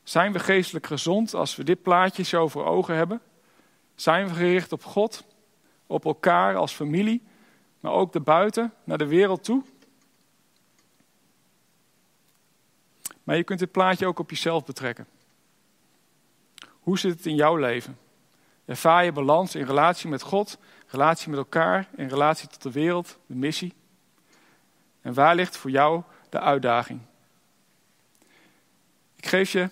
Zijn 0.02 0.32
we 0.32 0.38
geestelijk 0.38 0.86
gezond 0.86 1.34
als 1.34 1.56
we 1.56 1.64
dit 1.64 1.82
plaatje 1.82 2.22
zo 2.22 2.48
voor 2.48 2.64
ogen 2.64 2.94
hebben? 2.94 3.20
Zijn 3.94 4.28
we 4.28 4.34
gericht 4.34 4.72
op 4.72 4.84
God 4.84 5.24
op 5.90 6.04
elkaar 6.04 6.56
als 6.56 6.72
familie, 6.72 7.22
maar 7.80 7.92
ook 7.92 8.12
daarbuiten, 8.12 8.72
naar 8.84 8.98
de 8.98 9.06
wereld 9.06 9.44
toe. 9.44 9.62
Maar 13.24 13.36
je 13.36 13.44
kunt 13.44 13.58
dit 13.58 13.70
plaatje 13.70 14.06
ook 14.06 14.18
op 14.18 14.30
jezelf 14.30 14.64
betrekken. 14.64 15.06
Hoe 16.80 16.98
zit 16.98 17.16
het 17.16 17.26
in 17.26 17.34
jouw 17.34 17.56
leven? 17.56 17.98
Ervaar 18.64 19.04
je 19.04 19.12
balans 19.12 19.54
in 19.54 19.64
relatie 19.64 20.08
met 20.08 20.22
God, 20.22 20.58
relatie 20.86 21.30
met 21.30 21.38
elkaar, 21.38 21.88
in 21.96 22.08
relatie 22.08 22.48
tot 22.48 22.62
de 22.62 22.72
wereld, 22.72 23.18
de 23.26 23.34
missie? 23.34 23.74
En 25.00 25.14
waar 25.14 25.34
ligt 25.34 25.56
voor 25.56 25.70
jou 25.70 26.02
de 26.28 26.40
uitdaging? 26.40 27.00
Ik 29.16 29.26
geef 29.26 29.52
je 29.52 29.68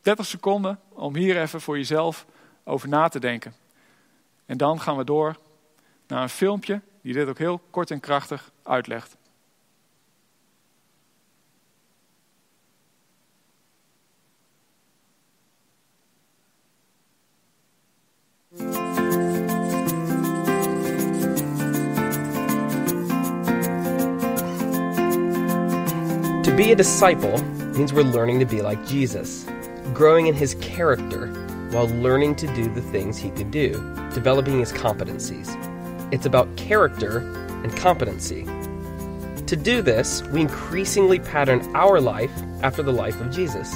30 0.00 0.26
seconden 0.26 0.80
om 0.88 1.16
hier 1.16 1.40
even 1.40 1.60
voor 1.60 1.76
jezelf 1.76 2.26
over 2.64 2.88
na 2.88 3.08
te 3.08 3.18
denken. 3.18 3.54
En 4.46 4.56
dan 4.56 4.80
gaan 4.80 4.96
we 4.96 5.04
door 5.04 5.36
naar 6.14 6.22
een 6.22 6.28
filmpje 6.28 6.80
die 7.02 7.12
dit 7.12 7.28
ook 7.28 7.38
heel 7.38 7.60
kort 7.70 7.90
en 7.90 8.00
krachtig 8.00 8.52
uitlegt. 8.62 9.16
To 26.42 26.54
be 26.54 26.70
a 26.70 26.74
disciple 26.74 27.42
means 27.76 27.92
we're 27.92 28.02
learning 28.04 28.40
to 28.40 28.46
be 28.46 28.62
like 28.62 28.86
Jesus, 28.86 29.44
growing 29.92 30.26
in 30.26 30.34
his 30.34 30.54
character 30.60 31.28
while 31.70 31.88
learning 31.88 32.36
to 32.36 32.46
do 32.46 32.72
the 32.72 32.90
things 32.90 33.18
he 33.18 33.30
could 33.30 33.50
do, 33.50 33.70
developing 34.12 34.58
his 34.58 34.72
competencies. 34.72 35.73
It's 36.12 36.26
about 36.26 36.56
character 36.56 37.18
and 37.62 37.74
competency. 37.76 38.44
To 39.46 39.56
do 39.56 39.82
this, 39.82 40.22
we 40.24 40.40
increasingly 40.40 41.18
pattern 41.18 41.60
our 41.74 42.00
life 42.00 42.32
after 42.62 42.82
the 42.82 42.92
life 42.92 43.20
of 43.20 43.30
Jesus. 43.30 43.70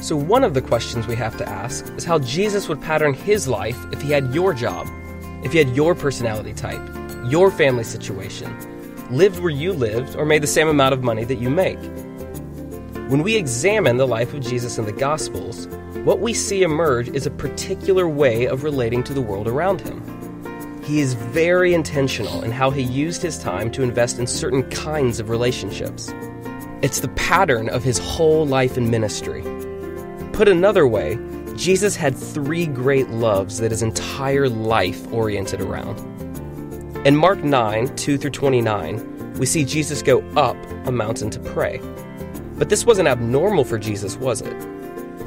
So, 0.00 0.16
one 0.16 0.42
of 0.42 0.54
the 0.54 0.62
questions 0.62 1.06
we 1.06 1.14
have 1.14 1.36
to 1.38 1.48
ask 1.48 1.86
is 1.96 2.04
how 2.04 2.18
Jesus 2.18 2.68
would 2.68 2.80
pattern 2.80 3.14
his 3.14 3.46
life 3.46 3.78
if 3.92 4.02
he 4.02 4.10
had 4.10 4.34
your 4.34 4.52
job, 4.52 4.88
if 5.44 5.52
he 5.52 5.58
had 5.58 5.76
your 5.76 5.94
personality 5.94 6.52
type, 6.52 6.82
your 7.24 7.52
family 7.52 7.84
situation, 7.84 8.52
lived 9.10 9.38
where 9.38 9.50
you 9.50 9.72
lived, 9.72 10.16
or 10.16 10.24
made 10.24 10.42
the 10.42 10.48
same 10.48 10.66
amount 10.66 10.92
of 10.92 11.04
money 11.04 11.24
that 11.24 11.36
you 11.36 11.50
make. 11.50 11.78
When 13.08 13.22
we 13.22 13.36
examine 13.36 13.96
the 13.96 14.08
life 14.08 14.34
of 14.34 14.40
Jesus 14.40 14.78
in 14.78 14.86
the 14.86 14.92
Gospels, 14.92 15.68
what 16.04 16.18
we 16.18 16.34
see 16.34 16.62
emerge 16.62 17.08
is 17.10 17.26
a 17.26 17.30
particular 17.30 18.08
way 18.08 18.46
of 18.46 18.64
relating 18.64 19.04
to 19.04 19.14
the 19.14 19.20
world 19.20 19.46
around 19.46 19.82
him. 19.82 20.02
He 20.84 20.98
is 20.98 21.14
very 21.14 21.74
intentional 21.74 22.42
in 22.42 22.50
how 22.50 22.70
he 22.70 22.82
used 22.82 23.22
his 23.22 23.38
time 23.38 23.70
to 23.70 23.82
invest 23.82 24.18
in 24.18 24.26
certain 24.26 24.68
kinds 24.70 25.20
of 25.20 25.30
relationships. 25.30 26.12
It's 26.82 26.98
the 26.98 27.08
pattern 27.08 27.68
of 27.68 27.84
his 27.84 27.98
whole 27.98 28.44
life 28.44 28.76
and 28.76 28.90
ministry. 28.90 29.42
Put 30.32 30.48
another 30.48 30.88
way, 30.88 31.18
Jesus 31.54 31.94
had 31.94 32.16
three 32.16 32.66
great 32.66 33.08
loves 33.10 33.58
that 33.58 33.70
his 33.70 33.82
entire 33.82 34.48
life 34.48 35.12
oriented 35.12 35.60
around. 35.60 36.00
In 37.06 37.16
Mark 37.16 37.44
9, 37.44 37.94
2 37.94 38.18
through 38.18 38.30
29, 38.30 39.34
we 39.34 39.46
see 39.46 39.64
Jesus 39.64 40.02
go 40.02 40.20
up 40.36 40.56
a 40.86 40.90
mountain 40.90 41.30
to 41.30 41.38
pray. 41.38 41.80
But 42.56 42.70
this 42.70 42.84
wasn't 42.84 43.06
abnormal 43.06 43.64
for 43.64 43.78
Jesus, 43.78 44.16
was 44.16 44.40
it? 44.40 44.71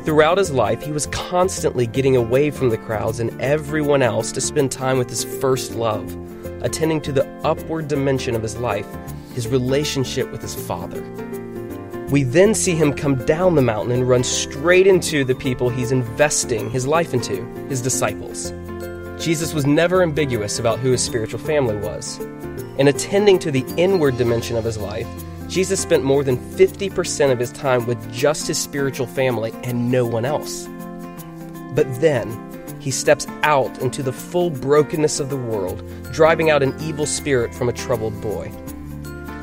Throughout 0.05 0.38
his 0.38 0.51
life, 0.51 0.83
he 0.83 0.91
was 0.91 1.07
constantly 1.07 1.88
getting 1.88 2.15
away 2.15 2.51
from 2.51 2.69
the 2.69 2.77
crowds 2.77 3.19
and 3.19 3.41
everyone 3.41 4.03
else 4.03 4.31
to 4.33 4.39
spend 4.39 4.71
time 4.71 5.00
with 5.00 5.09
his 5.09 5.24
first 5.24 5.74
love, 5.74 6.15
attending 6.62 7.01
to 7.01 7.12
the 7.12 7.27
upward 7.43 7.88
dimension 7.88 8.35
of 8.35 8.43
his 8.43 8.55
life, 8.55 8.85
his 9.33 9.47
relationship 9.47 10.31
with 10.31 10.43
his 10.43 10.53
Father. 10.53 11.01
We 12.12 12.21
then 12.21 12.53
see 12.53 12.75
him 12.75 12.93
come 12.93 13.25
down 13.25 13.55
the 13.55 13.63
mountain 13.63 13.93
and 13.93 14.07
run 14.07 14.24
straight 14.24 14.85
into 14.85 15.24
the 15.24 15.33
people 15.33 15.71
he's 15.71 15.91
investing 15.91 16.69
his 16.69 16.85
life 16.85 17.15
into, 17.15 17.43
his 17.67 17.81
disciples. 17.81 18.51
Jesus 19.17 19.55
was 19.55 19.65
never 19.65 20.03
ambiguous 20.03 20.59
about 20.59 20.77
who 20.77 20.91
his 20.91 21.01
spiritual 21.01 21.39
family 21.39 21.77
was. 21.77 22.19
In 22.77 22.88
attending 22.88 23.39
to 23.39 23.50
the 23.50 23.65
inward 23.75 24.17
dimension 24.17 24.55
of 24.55 24.65
his 24.65 24.77
life, 24.77 25.07
Jesus 25.47 25.79
spent 25.79 26.03
more 26.03 26.23
than 26.23 26.37
50% 26.55 27.31
of 27.31 27.39
his 27.39 27.51
time 27.51 27.85
with 27.85 28.13
just 28.13 28.47
his 28.47 28.57
spiritual 28.57 29.07
family 29.07 29.53
and 29.63 29.91
no 29.91 30.05
one 30.05 30.25
else. 30.25 30.67
But 31.75 31.87
then, 32.01 32.31
he 32.79 32.91
steps 32.91 33.25
out 33.43 33.79
into 33.79 34.03
the 34.03 34.13
full 34.13 34.49
brokenness 34.49 35.19
of 35.19 35.29
the 35.29 35.37
world, 35.37 35.83
driving 36.11 36.49
out 36.49 36.63
an 36.63 36.75
evil 36.81 37.05
spirit 37.05 37.53
from 37.53 37.67
a 37.67 37.73
troubled 37.73 38.19
boy. 38.21 38.51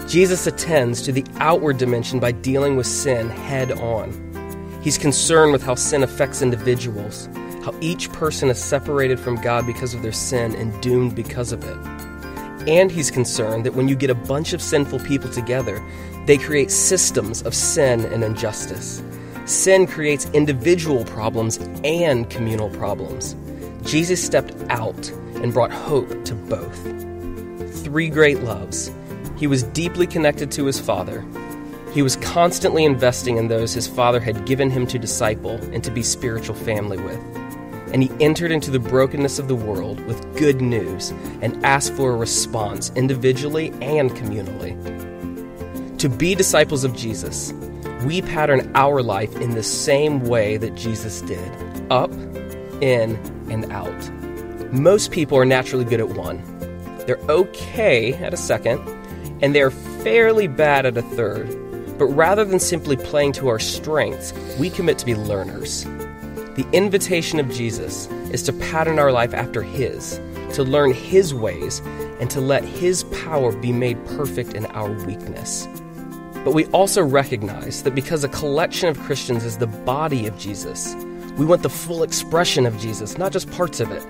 Jesus 0.08 0.46
attends 0.46 1.02
to 1.02 1.12
the 1.12 1.24
outward 1.36 1.78
dimension 1.78 2.20
by 2.20 2.32
dealing 2.32 2.76
with 2.76 2.86
sin 2.86 3.28
head 3.28 3.72
on. 3.72 4.12
He's 4.82 4.98
concerned 4.98 5.52
with 5.52 5.62
how 5.62 5.74
sin 5.74 6.02
affects 6.02 6.42
individuals, 6.42 7.28
how 7.64 7.74
each 7.80 8.12
person 8.12 8.48
is 8.48 8.62
separated 8.62 9.18
from 9.18 9.40
God 9.40 9.66
because 9.66 9.94
of 9.94 10.02
their 10.02 10.12
sin 10.12 10.54
and 10.56 10.80
doomed 10.82 11.14
because 11.14 11.52
of 11.52 11.64
it. 11.64 11.91
And 12.66 12.90
he's 12.90 13.10
concerned 13.10 13.66
that 13.66 13.74
when 13.74 13.88
you 13.88 13.96
get 13.96 14.10
a 14.10 14.14
bunch 14.14 14.52
of 14.52 14.62
sinful 14.62 15.00
people 15.00 15.30
together, 15.30 15.82
they 16.26 16.38
create 16.38 16.70
systems 16.70 17.42
of 17.42 17.54
sin 17.54 18.04
and 18.06 18.22
injustice. 18.22 19.02
Sin 19.46 19.86
creates 19.86 20.30
individual 20.30 21.04
problems 21.04 21.58
and 21.82 22.30
communal 22.30 22.70
problems. 22.70 23.34
Jesus 23.82 24.24
stepped 24.24 24.54
out 24.70 25.10
and 25.42 25.52
brought 25.52 25.72
hope 25.72 26.24
to 26.24 26.34
both. 26.34 27.82
Three 27.82 28.08
great 28.08 28.42
loves. 28.42 28.92
He 29.36 29.48
was 29.48 29.64
deeply 29.64 30.06
connected 30.06 30.52
to 30.52 30.66
his 30.66 30.78
Father. 30.78 31.24
He 31.92 32.02
was 32.02 32.14
constantly 32.16 32.84
investing 32.84 33.38
in 33.38 33.48
those 33.48 33.74
his 33.74 33.88
Father 33.88 34.20
had 34.20 34.46
given 34.46 34.70
him 34.70 34.86
to 34.86 34.98
disciple 34.98 35.56
and 35.72 35.82
to 35.82 35.90
be 35.90 36.02
spiritual 36.02 36.54
family 36.54 36.98
with 36.98 37.41
and 37.92 38.02
he 38.02 38.10
entered 38.20 38.50
into 38.50 38.70
the 38.70 38.78
brokenness 38.78 39.38
of 39.38 39.48
the 39.48 39.54
world 39.54 40.00
with 40.06 40.36
good 40.36 40.60
news 40.60 41.10
and 41.40 41.64
asked 41.64 41.92
for 41.92 42.12
a 42.12 42.16
response 42.16 42.90
individually 42.96 43.70
and 43.80 44.10
communally. 44.12 44.72
To 45.98 46.08
be 46.08 46.34
disciples 46.34 46.84
of 46.84 46.96
Jesus, 46.96 47.52
we 48.04 48.22
pattern 48.22 48.70
our 48.74 49.02
life 49.02 49.36
in 49.36 49.50
the 49.50 49.62
same 49.62 50.20
way 50.20 50.56
that 50.56 50.74
Jesus 50.74 51.20
did 51.22 51.52
up, 51.90 52.10
in, 52.80 53.16
and 53.50 53.70
out. 53.70 54.10
Most 54.72 55.12
people 55.12 55.38
are 55.38 55.44
naturally 55.44 55.84
good 55.84 56.00
at 56.00 56.08
one. 56.08 56.42
They're 57.06 57.20
okay 57.28 58.14
at 58.14 58.32
a 58.32 58.36
second, 58.36 58.80
and 59.42 59.54
they're 59.54 59.70
fairly 59.70 60.46
bad 60.46 60.86
at 60.86 60.96
a 60.96 61.02
third. 61.02 61.48
But 61.98 62.06
rather 62.06 62.44
than 62.44 62.58
simply 62.58 62.96
playing 62.96 63.32
to 63.32 63.48
our 63.48 63.58
strengths, 63.58 64.32
we 64.58 64.70
commit 64.70 64.98
to 64.98 65.06
be 65.06 65.14
learners. 65.14 65.86
The 66.54 66.68
invitation 66.72 67.40
of 67.40 67.50
Jesus 67.50 68.08
is 68.30 68.42
to 68.42 68.52
pattern 68.52 68.98
our 68.98 69.10
life 69.10 69.32
after 69.32 69.62
His, 69.62 70.20
to 70.52 70.62
learn 70.62 70.92
His 70.92 71.32
ways, 71.32 71.80
and 72.20 72.28
to 72.30 72.42
let 72.42 72.62
His 72.62 73.04
power 73.04 73.52
be 73.52 73.72
made 73.72 74.04
perfect 74.08 74.52
in 74.52 74.66
our 74.66 74.92
weakness. 75.06 75.66
But 76.44 76.52
we 76.52 76.66
also 76.66 77.02
recognize 77.02 77.84
that 77.84 77.94
because 77.94 78.22
a 78.22 78.28
collection 78.28 78.90
of 78.90 79.00
Christians 79.00 79.44
is 79.44 79.56
the 79.56 79.66
body 79.66 80.26
of 80.26 80.36
Jesus, 80.36 80.94
we 81.38 81.46
want 81.46 81.62
the 81.62 81.70
full 81.70 82.02
expression 82.02 82.66
of 82.66 82.78
Jesus, 82.78 83.16
not 83.16 83.32
just 83.32 83.50
parts 83.52 83.80
of 83.80 83.90
it, 83.90 84.04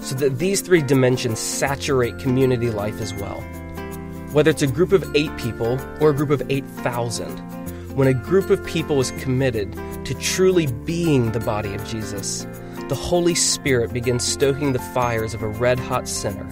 so 0.00 0.16
that 0.16 0.40
these 0.40 0.62
three 0.62 0.82
dimensions 0.82 1.38
saturate 1.38 2.18
community 2.18 2.70
life 2.70 3.00
as 3.00 3.14
well. 3.14 3.40
Whether 4.32 4.50
it's 4.50 4.62
a 4.62 4.66
group 4.66 4.90
of 4.90 5.04
eight 5.14 5.34
people 5.36 5.78
or 6.00 6.10
a 6.10 6.14
group 6.14 6.30
of 6.30 6.42
8,000, 6.50 7.63
when 7.94 8.08
a 8.08 8.14
group 8.14 8.50
of 8.50 8.64
people 8.66 9.00
is 9.00 9.12
committed 9.12 9.72
to 10.04 10.14
truly 10.14 10.66
being 10.66 11.30
the 11.30 11.38
body 11.38 11.72
of 11.74 11.86
Jesus, 11.86 12.44
the 12.88 12.96
Holy 12.96 13.36
Spirit 13.36 13.92
begins 13.92 14.24
stoking 14.24 14.72
the 14.72 14.80
fires 14.80 15.32
of 15.32 15.42
a 15.42 15.48
red 15.48 15.78
hot 15.78 16.08
center 16.08 16.44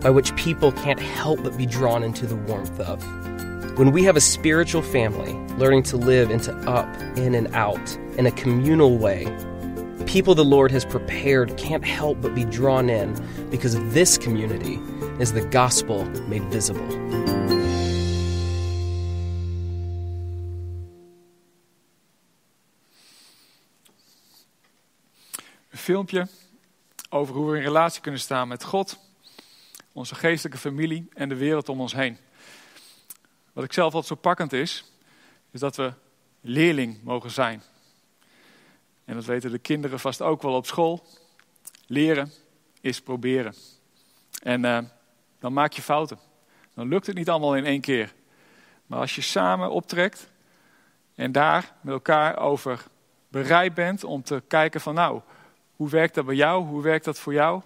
by 0.00 0.10
which 0.10 0.36
people 0.36 0.70
can't 0.72 1.00
help 1.00 1.42
but 1.42 1.56
be 1.56 1.64
drawn 1.64 2.02
into 2.02 2.26
the 2.26 2.36
warmth 2.36 2.78
of. 2.80 3.02
When 3.78 3.90
we 3.92 4.04
have 4.04 4.16
a 4.16 4.20
spiritual 4.20 4.82
family 4.82 5.32
learning 5.56 5.84
to 5.84 5.96
live 5.96 6.30
into 6.30 6.52
up, 6.68 6.86
in, 7.16 7.34
and 7.34 7.48
out 7.54 7.96
in 8.18 8.26
a 8.26 8.32
communal 8.32 8.98
way, 8.98 9.24
people 10.04 10.34
the 10.34 10.44
Lord 10.44 10.70
has 10.72 10.84
prepared 10.84 11.56
can't 11.56 11.86
help 11.86 12.20
but 12.20 12.34
be 12.34 12.44
drawn 12.44 12.90
in 12.90 13.14
because 13.48 13.76
this 13.94 14.18
community 14.18 14.78
is 15.18 15.32
the 15.32 15.46
gospel 15.46 16.04
made 16.28 16.42
visible. 16.50 17.41
Filmpje 25.82 26.26
over 27.10 27.34
hoe 27.34 27.50
we 27.50 27.56
in 27.56 27.62
relatie 27.62 28.00
kunnen 28.00 28.20
staan 28.20 28.48
met 28.48 28.64
God, 28.64 28.98
onze 29.92 30.14
geestelijke 30.14 30.58
familie 30.58 31.08
en 31.14 31.28
de 31.28 31.34
wereld 31.34 31.68
om 31.68 31.80
ons 31.80 31.92
heen. 31.92 32.18
Wat 33.52 33.64
ik 33.64 33.72
zelf 33.72 33.94
altijd 33.94 34.06
zo 34.06 34.14
pakkend 34.14 34.52
is, 34.52 34.84
is 35.50 35.60
dat 35.60 35.76
we 35.76 35.92
leerling 36.40 37.02
mogen 37.02 37.30
zijn. 37.30 37.62
En 39.04 39.14
dat 39.14 39.24
weten 39.24 39.50
de 39.50 39.58
kinderen 39.58 40.00
vast 40.00 40.22
ook 40.22 40.42
wel 40.42 40.54
op 40.54 40.66
school. 40.66 41.06
Leren 41.86 42.32
is 42.80 43.00
proberen. 43.00 43.54
En 44.42 44.64
uh, 44.64 44.78
dan 45.38 45.52
maak 45.52 45.72
je 45.72 45.82
fouten. 45.82 46.18
Dan 46.74 46.88
lukt 46.88 47.06
het 47.06 47.16
niet 47.16 47.30
allemaal 47.30 47.56
in 47.56 47.64
één 47.64 47.80
keer. 47.80 48.12
Maar 48.86 48.98
als 48.98 49.14
je 49.14 49.20
samen 49.20 49.70
optrekt 49.70 50.30
en 51.14 51.32
daar 51.32 51.72
met 51.80 51.94
elkaar 51.94 52.38
over 52.38 52.84
bereid 53.28 53.74
bent 53.74 54.04
om 54.04 54.22
te 54.22 54.42
kijken 54.48 54.80
van 54.80 54.94
nou, 54.94 55.20
hoe 55.82 55.90
werkt 55.90 56.14
dat 56.14 56.26
bij 56.26 56.34
jou? 56.34 56.64
Hoe 56.64 56.82
werkt 56.82 57.04
dat 57.04 57.18
voor 57.18 57.32
jou? 57.32 57.62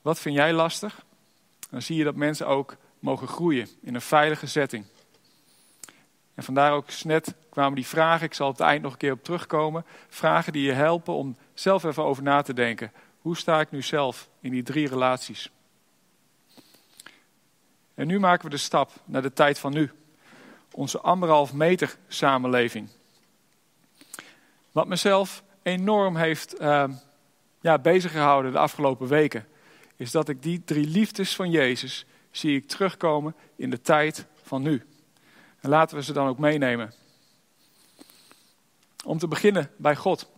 Wat 0.00 0.18
vind 0.18 0.34
jij 0.34 0.52
lastig? 0.52 1.04
Dan 1.70 1.82
zie 1.82 1.96
je 1.96 2.04
dat 2.04 2.14
mensen 2.14 2.46
ook 2.46 2.76
mogen 2.98 3.28
groeien 3.28 3.68
in 3.80 3.94
een 3.94 4.00
veilige 4.00 4.46
setting. 4.46 4.84
En 6.34 6.42
vandaar 6.42 6.72
ook 6.72 7.02
net 7.02 7.34
kwamen 7.50 7.74
die 7.74 7.86
vragen, 7.86 8.26
ik 8.26 8.34
zal 8.34 8.48
op 8.48 8.58
het 8.58 8.66
eind 8.66 8.82
nog 8.82 8.92
een 8.92 8.98
keer 8.98 9.12
op 9.12 9.24
terugkomen. 9.24 9.84
Vragen 10.08 10.52
die 10.52 10.62
je 10.62 10.72
helpen 10.72 11.14
om 11.14 11.36
zelf 11.54 11.84
even 11.84 12.04
over 12.04 12.22
na 12.22 12.42
te 12.42 12.54
denken. 12.54 12.92
Hoe 13.20 13.36
sta 13.36 13.60
ik 13.60 13.70
nu 13.70 13.82
zelf 13.82 14.28
in 14.40 14.50
die 14.50 14.62
drie 14.62 14.88
relaties? 14.88 15.50
En 17.94 18.06
nu 18.06 18.20
maken 18.20 18.44
we 18.44 18.50
de 18.50 18.56
stap 18.56 18.90
naar 19.04 19.22
de 19.22 19.32
tijd 19.32 19.58
van 19.58 19.72
nu. 19.72 19.90
Onze 20.72 21.00
anderhalf 21.00 21.52
meter 21.52 21.96
samenleving. 22.08 22.88
Wat 24.72 24.86
mezelf 24.86 25.42
enorm 25.62 26.16
heeft 26.16 26.60
uh, 26.60 26.84
ja, 27.62 27.78
bezig 27.78 28.10
gehouden 28.10 28.52
de 28.52 28.58
afgelopen 28.58 29.08
weken, 29.08 29.46
is 29.96 30.10
dat 30.10 30.28
ik 30.28 30.42
die 30.42 30.62
drie 30.64 30.86
liefdes 30.86 31.34
van 31.34 31.50
Jezus 31.50 32.06
zie 32.30 32.56
ik 32.56 32.68
terugkomen 32.68 33.34
in 33.56 33.70
de 33.70 33.80
tijd 33.80 34.26
van 34.42 34.62
nu. 34.62 34.82
En 35.60 35.68
laten 35.68 35.96
we 35.96 36.02
ze 36.02 36.12
dan 36.12 36.28
ook 36.28 36.38
meenemen. 36.38 36.92
Om 39.04 39.18
te 39.18 39.28
beginnen 39.28 39.70
bij 39.76 39.96
God. 39.96 40.30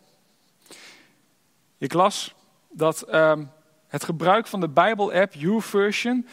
Ik 1.79 1.93
las 1.93 2.35
dat 2.71 3.15
um, 3.15 3.51
het 3.87 4.05
gebruik 4.05 4.47
van 4.47 4.61
de 4.61 4.69
Bijbel-app 4.69 5.35
YouVersion 5.35 6.27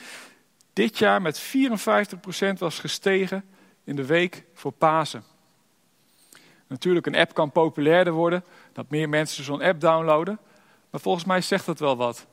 dit 0.73 0.97
jaar 0.97 1.21
met 1.21 1.41
54% 1.41 2.57
was 2.57 2.79
gestegen 2.79 3.43
in 3.83 3.95
de 3.95 4.05
week 4.05 4.43
voor 4.53 4.71
Pasen. 4.71 5.23
Natuurlijk, 6.67 7.05
een 7.05 7.15
app 7.15 7.33
kan 7.33 7.51
populairder 7.51 8.13
worden, 8.13 8.43
dat 8.73 8.89
meer 8.89 9.09
mensen 9.09 9.43
zo'n 9.43 9.61
app 9.61 9.79
downloaden. 9.79 10.39
Maar 10.91 11.01
volgens 11.01 11.25
mij 11.25 11.41
zegt 11.41 11.65
dat 11.65 11.79
wel 11.79 11.97
wat. 11.97 12.27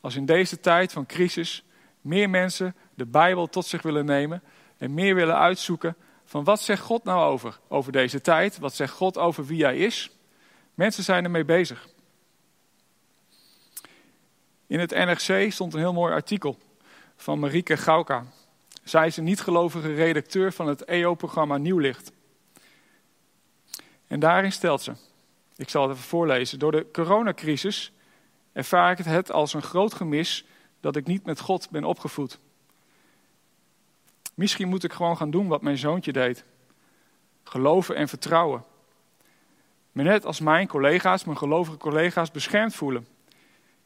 Als 0.00 0.16
in 0.16 0.26
deze 0.26 0.60
tijd 0.60 0.92
van 0.92 1.06
crisis 1.06 1.64
meer 2.00 2.30
mensen 2.30 2.76
de 2.94 3.06
Bijbel 3.06 3.46
tot 3.46 3.66
zich 3.66 3.82
willen 3.82 4.04
nemen 4.04 4.42
en 4.76 4.94
meer 4.94 5.14
willen 5.14 5.38
uitzoeken 5.38 5.96
van 6.24 6.44
wat 6.44 6.60
zegt 6.60 6.82
God 6.82 7.04
nou 7.04 7.32
over, 7.32 7.58
over 7.68 7.92
deze 7.92 8.20
tijd, 8.20 8.58
wat 8.58 8.74
zegt 8.74 8.92
God 8.92 9.18
over 9.18 9.46
wie 9.46 9.64
hij 9.64 9.76
is. 9.76 10.10
Mensen 10.74 11.04
zijn 11.04 11.24
ermee 11.24 11.44
bezig. 11.44 11.88
In 14.66 14.80
het 14.80 14.90
NRC 14.90 15.52
stond 15.52 15.74
een 15.74 15.80
heel 15.80 15.92
mooi 15.92 16.12
artikel 16.12 16.58
van 17.16 17.38
Marieke 17.38 17.76
Gauka. 17.76 18.24
Zij 18.82 19.06
is 19.06 19.16
een 19.16 19.24
niet-gelovige 19.24 19.94
redacteur 19.94 20.52
van 20.52 20.66
het 20.66 20.84
EO-programma 20.84 21.56
Nieuwlicht. 21.56 22.12
En 24.06 24.20
daarin 24.20 24.52
stelt 24.52 24.82
ze, 24.82 24.92
ik 25.56 25.68
zal 25.68 25.82
het 25.82 25.90
even 25.90 26.08
voorlezen, 26.08 26.58
door 26.58 26.72
de 26.72 26.90
coronacrisis 26.92 27.92
ervaar 28.52 28.98
ik 28.98 29.04
het 29.04 29.32
als 29.32 29.54
een 29.54 29.62
groot 29.62 29.94
gemis 29.94 30.44
dat 30.80 30.96
ik 30.96 31.06
niet 31.06 31.24
met 31.24 31.40
God 31.40 31.70
ben 31.70 31.84
opgevoed. 31.84 32.38
Misschien 34.34 34.68
moet 34.68 34.84
ik 34.84 34.92
gewoon 34.92 35.16
gaan 35.16 35.30
doen 35.30 35.48
wat 35.48 35.62
mijn 35.62 35.78
zoontje 35.78 36.12
deed. 36.12 36.44
Geloven 37.42 37.96
en 37.96 38.08
vertrouwen. 38.08 38.64
Me 39.92 40.02
net 40.02 40.26
als 40.26 40.40
mijn 40.40 40.66
collega's, 40.66 41.24
mijn 41.24 41.38
gelovige 41.38 41.76
collega's, 41.76 42.30
beschermd 42.30 42.74
voelen. 42.74 43.06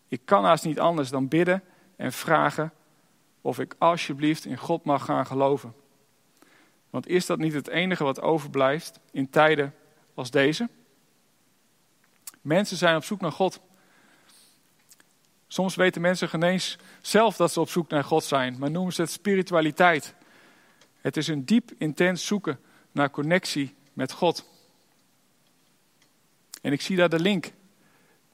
Ik 0.09 0.21
kan 0.25 0.45
haast 0.45 0.65
niet 0.65 0.81
anders 0.81 1.11
dan 1.11 1.29
bidden 1.29 1.63
en 1.97 2.13
vragen 2.13 2.73
of 3.41 3.59
ik 3.59 3.75
alsjeblieft 3.79 4.45
in 4.45 4.57
God 4.57 4.85
mag 4.85 5.05
gaan 5.05 5.27
geloven. 5.27 5.75
Want 6.91 7.07
is 7.07 7.27
dat 7.27 7.39
niet 7.39 7.53
het 7.53 7.69
enige 7.69 8.05
wat 8.05 8.21
overblijft 8.21 9.01
in 9.11 9.31
tijden 9.31 9.75
als 10.15 10.31
deze? 10.31 10.69
Mensen 12.49 12.77
zijn 12.77 12.97
op 12.97 13.05
zoek 13.05 13.21
naar 13.21 13.33
God. 13.33 13.61
Soms 15.49 15.75
weten 15.75 16.01
mensen 16.01 16.29
geen 16.29 16.61
zelf 17.01 17.37
dat 17.37 17.53
ze 17.53 17.61
op 17.61 17.71
zoek 17.71 17.89
naar 17.89 18.05
God 18.05 18.25
zijn, 18.25 18.59
maar 18.59 18.71
noemen 18.71 18.93
ze 18.93 19.01
het 19.01 19.11
spiritualiteit. 19.11 20.15
Het 21.01 21.17
is 21.17 21.29
een 21.29 21.45
diep, 21.45 21.71
intens 21.79 22.27
zoeken 22.27 22.61
naar 22.93 23.11
connectie 23.11 23.75
met 23.93 24.13
God. 24.13 24.49
En 26.63 26.73
ik 26.73 26.81
zie 26.81 26.97
daar 26.97 27.09
de 27.09 27.21
link 27.21 27.53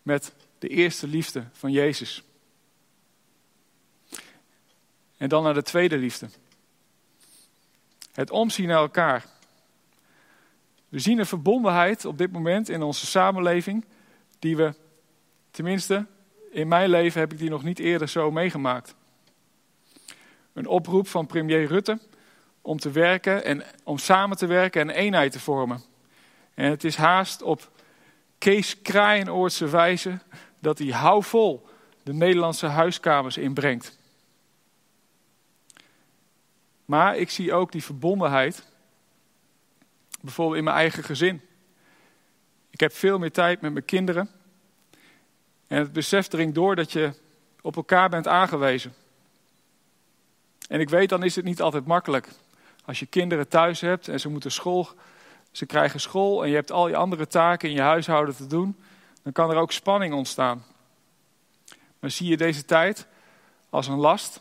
met 0.03 0.35
de 0.59 0.69
eerste 0.69 1.07
liefde 1.07 1.45
van 1.53 1.73
Jezus. 1.73 2.23
En 5.17 5.29
dan 5.29 5.43
naar 5.43 5.55
de 5.55 5.63
tweede 5.63 5.97
liefde. 5.97 6.29
Het 8.13 8.31
omzien 8.31 8.69
naar 8.69 8.81
elkaar. 8.81 9.27
We 10.89 10.99
zien 10.99 11.19
een 11.19 11.27
verbondenheid 11.27 12.05
op 12.05 12.19
dit 12.19 12.33
moment 12.33 12.69
in 12.69 12.83
onze 12.83 13.07
samenleving, 13.07 13.85
die 14.45 14.57
we, 14.57 14.75
tenminste 15.51 16.07
in 16.51 16.69
mijn 16.69 16.91
leven 16.91 17.21
heb 17.21 17.33
ik 17.33 17.39
die 17.39 17.51
nog 17.51 17.63
niet 17.63 17.79
eerder 17.79 18.09
zo 18.09 18.31
meegemaakt. 18.31 18.95
Een 20.53 20.67
oproep 20.67 21.09
van 21.09 21.27
premier 21.27 21.67
Rutte 21.67 21.99
om 22.63 22.79
te 22.79 22.91
werken 22.91 23.45
en 23.45 23.63
om 23.85 23.99
samen 23.99 24.37
te 24.37 24.47
werken 24.47 24.81
en 24.81 24.91
eenheid 24.91 25.33
te 25.33 25.41
vormen. 25.41 25.83
En 26.55 26.71
het 26.71 26.85
is 26.85 26.97
haast 26.97 27.43
op 27.43 27.71
Kees 28.39 28.83
Kraaienoortse 28.83 29.69
wijze 29.69 30.19
dat 30.59 30.79
hij 30.79 30.89
houvol 30.89 31.67
de 32.03 32.13
Nederlandse 32.13 32.67
huiskamers 32.67 33.37
inbrengt. 33.37 33.99
Maar 36.85 37.17
ik 37.17 37.31
zie 37.31 37.53
ook 37.53 37.73
die 37.73 37.85
verbondenheid, 37.85 38.67
bijvoorbeeld 40.21 40.59
in 40.59 40.65
mijn 40.65 40.77
eigen 40.77 41.05
gezin. 41.05 41.41
Ik 42.75 42.81
heb 42.81 42.93
veel 42.93 43.19
meer 43.19 43.33
tijd 43.33 43.61
met 43.61 43.73
mijn 43.73 43.85
kinderen. 43.85 44.31
En 45.67 45.79
het 45.79 45.93
besef 45.93 46.27
dringt 46.27 46.55
door 46.55 46.77
dat 46.77 46.93
je 46.93 47.13
op 47.61 47.77
elkaar 47.77 48.09
bent 48.09 48.29
aangewezen. 48.29 48.95
En 50.69 50.81
ik 50.81 50.89
weet, 50.89 51.09
dan 51.09 51.23
is 51.23 51.37
het 51.37 51.45
niet 51.45 51.63
altijd 51.63 51.87
makkelijk. 51.87 52.29
Als 52.85 52.99
je 52.99 53.07
kinderen 53.07 53.49
thuis 53.49 53.81
hebt 53.81 54.09
en 54.09 54.21
ze 54.21 54.29
moeten 54.29 54.51
school, 54.51 54.89
ze 55.51 55.67
krijgen 55.67 56.01
school 56.01 56.43
en 56.43 56.49
je 56.49 56.55
hebt 56.55 56.71
al 56.71 56.89
je 56.89 56.97
andere 56.97 57.27
taken 57.27 57.69
in 57.69 57.75
je 57.75 57.81
huishouden 57.81 58.37
te 58.37 58.47
doen, 58.47 58.77
dan 59.23 59.33
kan 59.33 59.51
er 59.51 59.57
ook 59.57 59.73
spanning 59.73 60.15
ontstaan. 60.15 60.65
Maar 61.99 62.11
zie 62.11 62.29
je 62.29 62.37
deze 62.37 62.65
tijd 62.65 63.07
als 63.71 63.87
een 63.87 63.99
last 63.99 64.41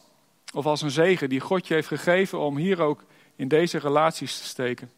of 0.53 0.65
als 0.65 0.81
een 0.81 0.91
zegen 0.91 1.29
die 1.29 1.39
God 1.39 1.67
je 1.67 1.73
heeft 1.73 1.87
gegeven 1.87 2.39
om 2.39 2.57
hier 2.57 2.81
ook 2.81 3.03
in 3.35 3.47
deze 3.47 3.77
relaties 3.77 4.37
te 4.37 4.45
steken? 4.45 4.91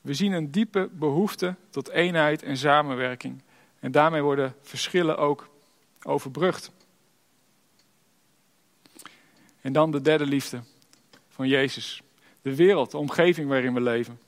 We 0.00 0.14
zien 0.14 0.32
een 0.32 0.50
diepe 0.50 0.88
behoefte 0.92 1.54
tot 1.70 1.88
eenheid 1.88 2.42
en 2.42 2.56
samenwerking. 2.56 3.42
En 3.80 3.92
daarmee 3.92 4.22
worden 4.22 4.54
verschillen 4.62 5.18
ook 5.18 5.48
overbrugd. 6.02 6.70
En 9.60 9.72
dan 9.72 9.90
de 9.90 10.00
derde 10.00 10.26
liefde 10.26 10.62
van 11.28 11.48
Jezus. 11.48 12.02
De 12.42 12.54
wereld, 12.54 12.90
de 12.90 12.98
omgeving 12.98 13.48
waarin 13.48 13.74
we 13.74 13.80
leven. 13.80 14.20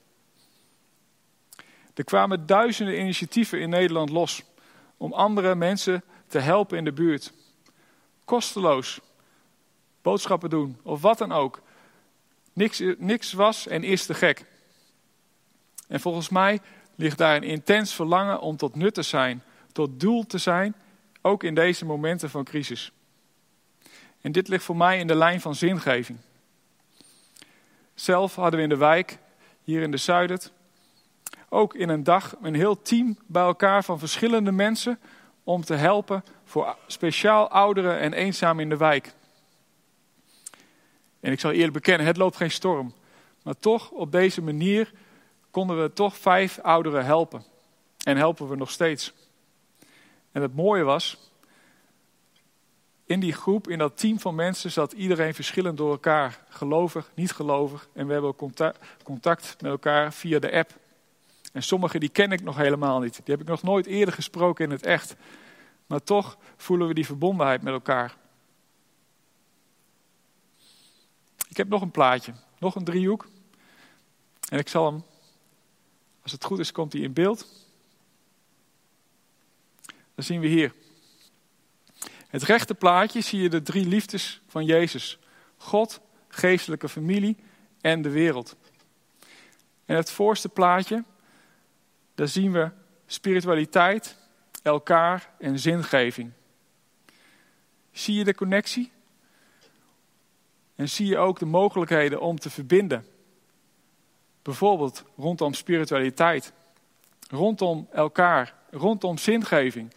Er 1.95 2.05
kwamen 2.05 2.47
duizenden 2.47 3.01
initiatieven 3.01 3.61
in 3.61 3.69
Nederland 3.69 4.11
los 4.11 4.43
om 4.97 5.13
andere 5.13 5.55
mensen 5.55 6.05
te 6.27 6.39
helpen 6.39 6.79
in 6.79 6.85
de 6.85 6.93
buurt. 6.93 7.33
Kosteloos. 8.25 9.01
Boodschappen 10.03 10.51
doen 10.51 10.79
of 10.83 11.01
wat 11.01 11.19
dan 11.19 11.33
ook. 11.33 11.63
Niks, 12.53 12.83
niks 12.99 13.33
was 13.33 13.67
en 13.67 13.85
is 13.85 14.07
te 14.07 14.15
gek. 14.15 14.45
En 15.91 16.01
volgens 16.01 16.29
mij 16.29 16.61
ligt 16.95 17.19
daar 17.19 17.37
een 17.37 17.43
intens 17.43 17.95
verlangen 17.95 18.41
om 18.41 18.57
tot 18.57 18.75
nut 18.75 18.95
te 18.95 19.03
zijn, 19.03 19.43
tot 19.73 20.01
doel 20.01 20.27
te 20.27 20.39
zijn, 20.39 20.75
ook 21.21 21.43
in 21.43 21.55
deze 21.55 21.85
momenten 21.85 22.31
van 22.31 22.45
crisis. 22.45 22.93
En 24.21 24.33
dit 24.33 24.49
ligt 24.49 24.65
voor 24.65 24.77
mij 24.77 24.99
in 24.99 25.07
de 25.07 25.15
lijn 25.15 25.41
van 25.41 25.55
zingeving. 25.55 26.19
Zelf 27.95 28.35
hadden 28.35 28.57
we 28.57 28.63
in 28.63 28.69
de 28.69 28.77
wijk, 28.77 29.19
hier 29.65 29.83
in 29.83 29.91
de 29.91 29.97
Zuidert, 29.97 30.53
ook 31.49 31.75
in 31.75 31.89
een 31.89 32.05
dag 32.05 32.37
een 32.43 32.55
heel 32.55 32.83
team 32.83 33.19
bij 33.27 33.43
elkaar 33.43 33.85
van 33.85 33.99
verschillende 33.99 34.53
mensen 34.53 34.99
om 35.45 35.65
te 35.65 35.75
helpen 35.75 36.25
voor 36.45 36.77
speciaal 36.87 37.49
ouderen 37.49 37.99
en 37.99 38.13
eenzamen 38.13 38.63
in 38.63 38.69
de 38.69 38.77
wijk. 38.77 39.13
En 41.21 41.33
ik 41.33 41.41
zal 41.41 41.51
eerlijk 41.51 41.73
bekennen, 41.73 42.07
het 42.07 42.17
loopt 42.17 42.37
geen 42.37 42.51
storm. 42.51 42.95
Maar 43.43 43.59
toch, 43.59 43.91
op 43.91 44.13
deze 44.13 44.43
manier 44.43 44.93
konden 45.51 45.83
we 45.83 45.93
toch 45.93 46.17
vijf 46.17 46.59
ouderen 46.59 47.05
helpen. 47.05 47.45
En 48.05 48.17
helpen 48.17 48.49
we 48.49 48.57
nog 48.57 48.71
steeds. 48.71 49.13
En 50.33 50.43
het 50.43 50.55
mooie 50.55 50.83
was, 50.83 51.31
in 53.11 53.21
die 53.21 53.33
groep, 53.33 53.69
in 53.69 53.79
dat 53.79 53.99
team 53.99 54.21
van 54.21 54.35
mensen, 54.35 54.71
zat 54.71 54.93
iedereen 54.93 55.35
verschillend 55.35 55.77
door 55.77 55.91
elkaar. 55.91 56.45
Gelovig, 56.49 57.11
niet 57.15 57.33
gelovig. 57.33 57.89
En 57.93 58.07
we 58.07 58.13
hebben 58.13 58.37
contact, 58.37 58.79
contact 59.03 59.57
met 59.61 59.71
elkaar 59.71 60.13
via 60.13 60.39
de 60.39 60.53
app. 60.53 60.79
En 61.53 61.63
sommige 61.63 61.99
die 61.99 62.09
ken 62.09 62.33
ik 62.33 62.43
nog 62.43 62.57
helemaal 62.57 63.01
niet. 63.01 63.15
Die 63.15 63.35
heb 63.35 63.41
ik 63.41 63.49
nog 63.49 63.63
nooit 63.63 63.87
eerder 63.87 64.15
gesproken 64.15 64.65
in 64.65 64.71
het 64.71 64.83
echt. 64.83 65.17
Maar 65.87 66.03
toch 66.03 66.39
voelen 66.57 66.89
we 66.89 66.95
die 66.95 67.07
verbondenheid 67.07 67.63
met 67.63 67.73
elkaar. 67.73 68.17
Ik 71.49 71.57
heb 71.57 71.69
nog 71.69 71.83
een 71.83 71.91
plaatje, 71.91 72.33
nog 72.59 72.75
een 72.75 72.85
driehoek. 72.85 73.29
En 74.49 74.59
ik 74.59 74.69
zal 74.69 74.87
hem, 74.87 75.05
als 76.23 76.33
het 76.33 76.45
goed 76.45 76.59
is, 76.59 76.73
komt 76.73 76.93
hij 76.93 77.03
in 77.03 77.13
beeld. 77.13 77.47
Dan 80.15 80.25
zien 80.25 80.41
we 80.41 80.47
hier. 80.47 80.75
Het 82.29 82.43
rechte 82.43 82.75
plaatje 82.75 83.21
zie 83.21 83.43
je 83.43 83.49
de 83.49 83.63
drie 83.63 83.87
liefdes 83.87 84.41
van 84.47 84.65
Jezus. 84.65 85.19
God, 85.57 86.01
geestelijke 86.29 86.89
familie 86.89 87.37
en 87.81 88.03
de 88.03 88.11
wereld. 88.11 88.57
En 89.85 89.97
het 89.97 90.11
voorste 90.11 90.49
plaatje, 90.49 91.05
daar 92.15 92.29
zien 92.29 92.53
we 92.53 92.71
spiritualiteit, 93.07 94.17
elkaar 94.63 95.31
en 95.39 95.59
zingeving. 95.59 96.33
Zie 97.93 98.15
je 98.15 98.25
de 98.25 98.35
connectie? 98.35 98.93
En 100.75 100.89
zie 100.89 101.07
je 101.07 101.19
ook 101.19 101.39
de 101.39 101.47
mogelijkheden 101.47 102.21
om 102.21 102.39
te 102.39 102.51
verbinden? 102.51 103.07
Bijvoorbeeld 104.43 105.05
rondom 105.17 105.55
spiritualiteit, 105.55 106.53
rondom 107.29 107.89
elkaar, 107.93 108.55
rondom 108.71 109.19
zingeving. 109.19 109.95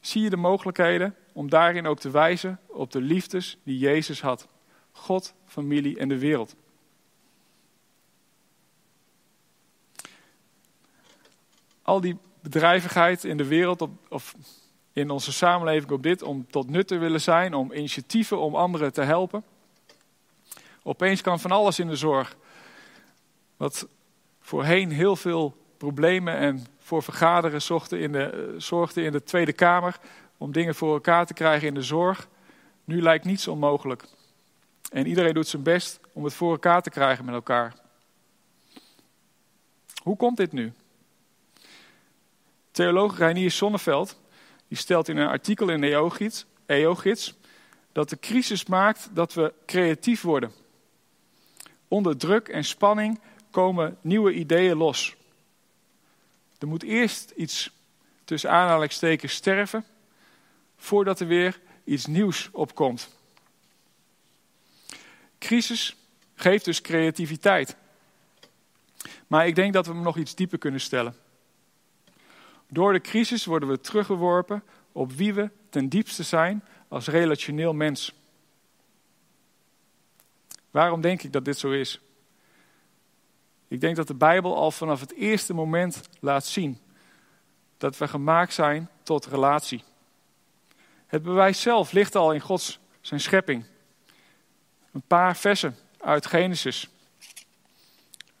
Zie 0.00 0.22
je 0.22 0.30
de 0.30 0.36
mogelijkheden 0.36 1.16
om 1.32 1.50
daarin 1.50 1.86
ook 1.86 1.98
te 1.98 2.10
wijzen 2.10 2.60
op 2.66 2.90
de 2.90 3.00
liefdes 3.00 3.58
die 3.62 3.78
Jezus 3.78 4.20
had. 4.20 4.48
God, 4.92 5.34
familie 5.46 5.98
en 5.98 6.08
de 6.08 6.18
wereld. 6.18 6.54
Al 11.82 12.00
die 12.00 12.16
bedrijvigheid 12.40 13.24
in 13.24 13.36
de 13.36 13.46
wereld, 13.46 13.88
of 14.08 14.34
in 14.92 15.10
onze 15.10 15.32
samenleving 15.32 15.90
op 15.90 16.02
dit, 16.02 16.22
om 16.22 16.46
tot 16.50 16.70
nut 16.70 16.86
te 16.86 16.98
willen 16.98 17.20
zijn, 17.20 17.54
om 17.54 17.72
initiatieven 17.72 18.38
om 18.38 18.54
anderen 18.54 18.92
te 18.92 19.02
helpen. 19.02 19.44
Opeens 20.82 21.20
kan 21.20 21.40
van 21.40 21.50
alles 21.50 21.78
in 21.78 21.88
de 21.88 21.96
zorg. 21.96 22.36
Wat 23.62 23.88
voorheen 24.40 24.90
heel 24.90 25.16
veel 25.16 25.56
problemen 25.76 26.36
en 26.36 26.66
voor 26.78 27.02
vergaderen 27.02 27.62
zochten 27.62 28.00
in 28.00 28.12
de, 28.12 28.24
eh, 28.24 28.42
zorgde 28.56 29.02
in 29.02 29.12
de 29.12 29.22
Tweede 29.22 29.52
Kamer 29.52 29.98
om 30.36 30.52
dingen 30.52 30.74
voor 30.74 30.92
elkaar 30.92 31.26
te 31.26 31.34
krijgen 31.34 31.68
in 31.68 31.74
de 31.74 31.82
zorg. 31.82 32.28
Nu 32.84 33.02
lijkt 33.02 33.24
niets 33.24 33.48
onmogelijk. 33.48 34.04
En 34.92 35.06
iedereen 35.06 35.34
doet 35.34 35.46
zijn 35.46 35.62
best 35.62 36.00
om 36.12 36.24
het 36.24 36.34
voor 36.34 36.50
elkaar 36.50 36.82
te 36.82 36.90
krijgen 36.90 37.24
met 37.24 37.34
elkaar. 37.34 37.74
Hoe 40.02 40.16
komt 40.16 40.36
dit 40.36 40.52
nu? 40.52 40.72
Theoloog 42.70 43.18
Reinier 43.18 43.50
Sonneveld 43.50 44.20
die 44.68 44.78
stelt 44.78 45.08
in 45.08 45.16
een 45.16 45.28
artikel 45.28 45.68
in 45.68 45.80
de 45.80 46.44
EO-gids 46.66 47.34
dat 47.92 48.08
de 48.08 48.18
crisis 48.18 48.66
maakt 48.66 49.10
dat 49.12 49.34
we 49.34 49.54
creatief 49.66 50.22
worden. 50.22 50.52
Onder 51.88 52.16
druk 52.16 52.48
en 52.48 52.64
spanning 52.64 53.20
komen 53.52 53.98
nieuwe 54.00 54.32
ideeën 54.32 54.76
los. 54.76 55.16
Er 56.58 56.68
moet 56.68 56.82
eerst 56.82 57.30
iets 57.30 57.70
tussen 58.24 58.50
aanhalingstekens 58.50 59.32
sterven, 59.32 59.84
voordat 60.76 61.20
er 61.20 61.26
weer 61.26 61.60
iets 61.84 62.06
nieuws 62.06 62.48
opkomt. 62.52 63.08
Crisis 65.38 65.96
geeft 66.34 66.64
dus 66.64 66.80
creativiteit. 66.80 67.76
Maar 69.26 69.46
ik 69.46 69.54
denk 69.54 69.72
dat 69.72 69.86
we 69.86 69.92
hem 69.92 70.02
nog 70.02 70.16
iets 70.16 70.34
dieper 70.34 70.58
kunnen 70.58 70.80
stellen. 70.80 71.14
Door 72.68 72.92
de 72.92 73.00
crisis 73.00 73.44
worden 73.44 73.68
we 73.68 73.80
teruggeworpen 73.80 74.62
op 74.92 75.12
wie 75.12 75.34
we 75.34 75.50
ten 75.70 75.88
diepste 75.88 76.22
zijn 76.22 76.64
als 76.88 77.06
relationeel 77.06 77.72
mens. 77.72 78.14
Waarom 80.70 81.00
denk 81.00 81.22
ik 81.22 81.32
dat 81.32 81.44
dit 81.44 81.58
zo 81.58 81.70
is? 81.70 82.00
Ik 83.72 83.80
denk 83.80 83.96
dat 83.96 84.06
de 84.06 84.14
Bijbel 84.14 84.56
al 84.56 84.70
vanaf 84.70 85.00
het 85.00 85.14
eerste 85.14 85.54
moment 85.54 86.00
laat 86.20 86.46
zien 86.46 86.78
dat 87.76 87.98
we 87.98 88.08
gemaakt 88.08 88.52
zijn 88.54 88.88
tot 89.02 89.26
relatie. 89.26 89.84
Het 91.06 91.22
bewijs 91.22 91.60
zelf 91.60 91.92
ligt 91.92 92.14
al 92.14 92.32
in 92.32 92.40
Gods 92.40 92.78
zijn 93.00 93.20
schepping. 93.20 93.64
Een 94.92 95.02
paar 95.06 95.36
versen 95.36 95.76
uit 95.98 96.26
Genesis, 96.26 96.88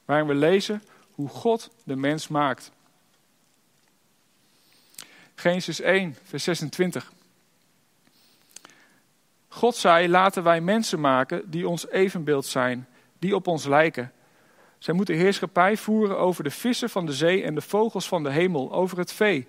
waarin 0.04 0.26
we 0.26 0.34
lezen 0.34 0.82
hoe 1.14 1.28
God 1.28 1.70
de 1.84 1.96
mens 1.96 2.28
maakt. 2.28 2.72
Genesis 5.34 5.80
1, 5.80 6.16
vers 6.22 6.44
26. 6.44 7.12
God 9.48 9.76
zei: 9.76 10.08
Laten 10.08 10.42
wij 10.42 10.60
mensen 10.60 11.00
maken 11.00 11.50
die 11.50 11.68
ons 11.68 11.88
evenbeeld 11.88 12.46
zijn, 12.46 12.88
die 13.18 13.34
op 13.34 13.46
ons 13.46 13.64
lijken. 13.64 14.12
Zij 14.82 14.94
moeten 14.94 15.14
heerschappij 15.14 15.76
voeren 15.76 16.18
over 16.18 16.44
de 16.44 16.50
vissen 16.50 16.90
van 16.90 17.06
de 17.06 17.12
zee 17.12 17.42
en 17.42 17.54
de 17.54 17.60
vogels 17.60 18.08
van 18.08 18.22
de 18.22 18.30
hemel, 18.30 18.72
over 18.72 18.98
het 18.98 19.12
vee, 19.12 19.48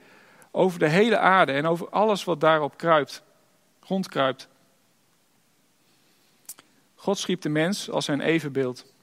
over 0.51 0.79
de 0.79 0.89
hele 0.89 1.17
aarde 1.17 1.51
en 1.51 1.65
over 1.65 1.89
alles 1.89 2.23
wat 2.23 2.39
daarop 2.39 2.77
kruipt, 2.77 3.23
rondkruipt. 3.79 4.47
God 6.95 7.17
schiep 7.17 7.41
de 7.41 7.49
mens 7.49 7.89
als 7.89 8.05
zijn 8.05 8.21
evenbeeld. 8.21 8.93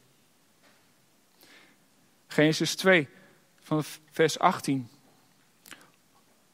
Genesis 2.27 2.75
2, 2.75 3.09
van 3.61 3.83
vers 4.11 4.39
18. 4.39 4.89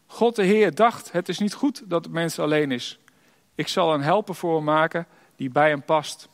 God 0.07 0.37
de 0.37 0.45
Heer 0.45 0.75
dacht, 0.75 1.13
het 1.13 1.29
is 1.29 1.39
niet 1.39 1.55
goed 1.55 1.83
dat 1.91 2.05
de 2.05 2.11
mens 2.11 2.39
alleen 2.39 2.73
is. 2.73 2.99
Ik 3.55 3.69
zal 3.69 3.95
een 3.95 4.03
helper 4.03 4.35
voor 4.35 4.55
hem 4.55 4.65
maken 4.65 5.07
die 5.37 5.51
bij 5.51 5.69
hem 5.69 5.83
past. 5.83 6.29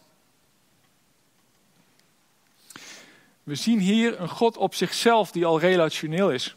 We 3.43 3.55
zien 3.55 3.79
hier 3.79 4.21
een 4.21 4.29
God 4.29 4.57
op 4.57 4.75
zichzelf 4.75 5.31
die 5.31 5.47
al 5.47 5.61
relationeel 5.61 6.31
is. 6.31 6.57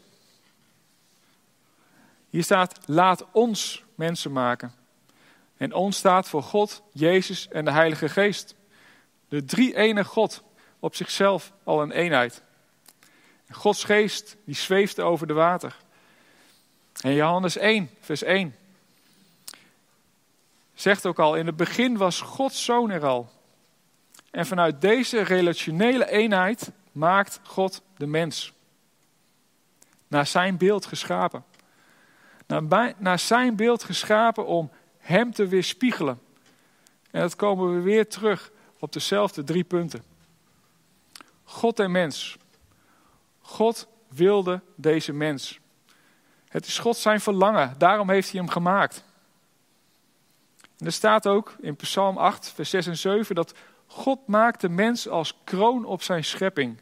Hier 2.30 2.42
staat, 2.42 2.78
laat 2.84 3.24
ons 3.32 3.84
mensen 3.94 4.32
maken. 4.32 4.72
En 5.56 5.72
ons 5.72 5.96
staat 5.96 6.28
voor 6.28 6.42
God, 6.42 6.82
Jezus 6.92 7.48
en 7.48 7.64
de 7.64 7.70
Heilige 7.70 8.08
Geest. 8.08 8.54
De 9.28 9.44
drie 9.44 9.76
ene 9.76 10.04
God, 10.04 10.42
op 10.78 10.94
zichzelf 10.94 11.52
al 11.64 11.82
een 11.82 11.92
eenheid. 11.92 12.42
Gods 13.50 13.84
geest, 13.84 14.36
die 14.44 14.54
zweeft 14.54 15.00
over 15.00 15.26
de 15.26 15.32
water. 15.32 15.76
En 17.00 17.14
Johannes 17.14 17.56
1, 17.56 17.90
vers 18.00 18.22
1. 18.22 18.54
Zegt 20.74 21.06
ook 21.06 21.18
al, 21.18 21.34
in 21.34 21.46
het 21.46 21.56
begin 21.56 21.96
was 21.96 22.20
Gods 22.20 22.64
zoon 22.64 22.90
er 22.90 23.06
al. 23.06 23.30
En 24.30 24.46
vanuit 24.46 24.80
deze 24.80 25.20
relationele 25.20 26.10
eenheid 26.10 26.72
maakt 26.96 27.40
God 27.42 27.82
de 27.96 28.06
mens. 28.06 28.52
Naar 30.08 30.26
zijn 30.26 30.56
beeld 30.56 30.86
geschapen. 30.86 31.44
Naar, 32.46 32.94
naar 32.96 33.18
zijn 33.18 33.56
beeld 33.56 33.84
geschapen 33.84 34.46
om 34.46 34.70
hem 34.98 35.32
te 35.32 35.46
weerspiegelen. 35.46 36.20
En 37.10 37.20
dat 37.20 37.36
komen 37.36 37.74
we 37.74 37.80
weer 37.80 38.08
terug 38.08 38.50
op 38.78 38.92
dezelfde 38.92 39.44
drie 39.44 39.64
punten. 39.64 40.02
God 41.44 41.80
en 41.80 41.90
mens. 41.90 42.36
God 43.40 43.86
wilde 44.08 44.60
deze 44.74 45.12
mens. 45.12 45.58
Het 46.48 46.66
is 46.66 46.78
God 46.78 46.96
zijn 46.96 47.20
verlangen, 47.20 47.74
daarom 47.78 48.10
heeft 48.10 48.30
hij 48.30 48.40
hem 48.40 48.50
gemaakt. 48.50 49.04
En 50.78 50.86
er 50.86 50.92
staat 50.92 51.26
ook 51.26 51.54
in 51.60 51.76
Psalm 51.76 52.16
8, 52.18 52.48
vers 52.48 52.70
6 52.70 52.86
en 52.86 52.96
7 52.96 53.34
dat 53.34 53.54
God 53.86 54.26
maakt 54.26 54.60
de 54.60 54.68
mens 54.68 55.08
als 55.08 55.34
kroon 55.44 55.84
op 55.84 56.02
zijn 56.02 56.24
schepping. 56.24 56.78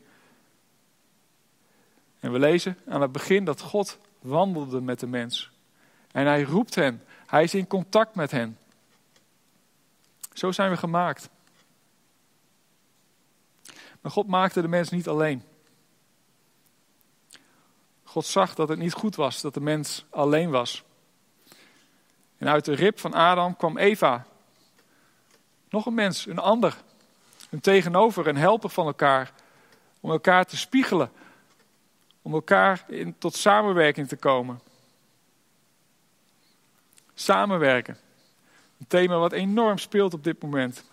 En 2.25 2.33
we 2.33 2.39
lezen 2.39 2.79
aan 2.87 3.01
het 3.01 3.13
begin 3.13 3.45
dat 3.45 3.61
God 3.61 3.99
wandelde 4.21 4.81
met 4.81 5.01
de 5.01 5.07
mens. 5.07 5.51
En 6.13 6.27
hij 6.27 6.43
roept 6.43 6.75
hen, 6.75 7.03
hij 7.27 7.43
is 7.43 7.55
in 7.55 7.67
contact 7.67 8.15
met 8.15 8.31
hen. 8.31 8.59
Zo 10.33 10.53
zijn 10.53 10.71
we 10.71 10.77
gemaakt. 10.77 11.29
Maar 14.01 14.13
God 14.13 14.27
maakte 14.27 14.61
de 14.61 14.69
mens 14.69 14.91
niet 14.91 15.09
alleen. 15.09 15.43
God 18.03 18.27
zag 18.27 18.55
dat 18.55 18.69
het 18.69 18.79
niet 18.79 18.93
goed 18.93 19.17
was 19.17 19.41
dat 19.41 19.55
de 19.55 19.61
mens 19.61 20.05
alleen 20.11 20.51
was. 20.51 20.85
En 22.37 22.49
uit 22.49 22.65
de 22.65 22.75
rib 22.75 22.99
van 22.99 23.15
Adam 23.15 23.57
kwam 23.57 23.79
Eva. 23.79 24.27
Nog 25.69 25.87
een 25.87 25.95
mens, 25.95 26.27
een 26.27 26.39
ander. 26.39 26.77
Een 27.51 27.61
tegenover, 27.61 28.27
een 28.27 28.37
helper 28.37 28.71
van 28.71 28.87
elkaar. 28.87 29.33
Om 30.01 30.11
elkaar 30.11 30.45
te 30.45 30.57
spiegelen. 30.57 31.11
Om 32.25 32.35
elkaar 32.35 32.85
in, 32.89 33.19
tot 33.19 33.35
samenwerking 33.35 34.09
te 34.09 34.17
komen. 34.17 34.61
Samenwerken. 37.15 37.97
Een 38.79 38.87
thema 38.87 39.19
wat 39.19 39.33
enorm 39.33 39.79
speelt 39.79 40.15
op 40.15 40.25
dit 40.25 40.43
moment. 40.43 40.85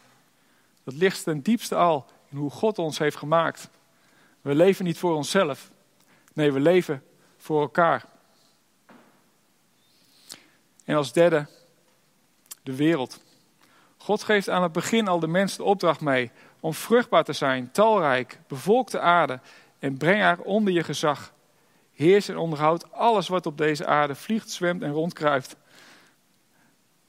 Dat 0.84 0.94
ligt 0.94 1.24
ten 1.24 1.42
diepste 1.42 1.76
al 1.76 2.06
in 2.30 2.38
hoe 2.38 2.50
God 2.50 2.80
ons 2.80 2.98
heeft 2.98 3.16
gemaakt. 3.16 3.70
We 4.42 4.56
leven 4.56 4.86
niet 4.86 4.98
voor 4.98 5.16
onszelf. 5.16 5.72
Nee, 6.34 6.52
we 6.52 6.60
leven 6.60 7.04
voor 7.38 7.62
elkaar. 7.62 8.06
En 10.86 10.96
als 10.96 11.14
derde, 11.14 11.48
de 12.64 12.76
wereld. 12.76 13.20
God 13.98 14.24
geeft 14.24 14.50
aan 14.50 14.64
het 14.64 14.72
begin 14.72 15.08
al 15.08 15.20
de 15.20 15.28
mens 15.28 15.56
de 15.56 15.64
opdracht 15.64 16.02
mee 16.02 16.32
om 16.60 16.74
vruchtbaar 16.74 17.24
te 17.24 17.34
zijn, 17.34 17.72
talrijk, 17.72 18.40
bevolk 18.48 18.90
de 18.90 19.00
aarde 19.00 19.40
en 19.82 19.98
breng 19.98 20.22
haar 20.22 20.40
onder 20.40 20.74
je 20.74 20.84
gezag. 20.84 21.34
Heers 21.92 22.30
en 22.30 22.38
onderhoud 22.38 22.92
alles 22.92 23.28
wat 23.28 23.46
op 23.46 23.58
deze 23.58 23.86
aarde 23.86 24.16
vliegt, 24.16 24.50
zwemt 24.50 24.82
en 24.82 24.92
rondkruift. 24.92 25.56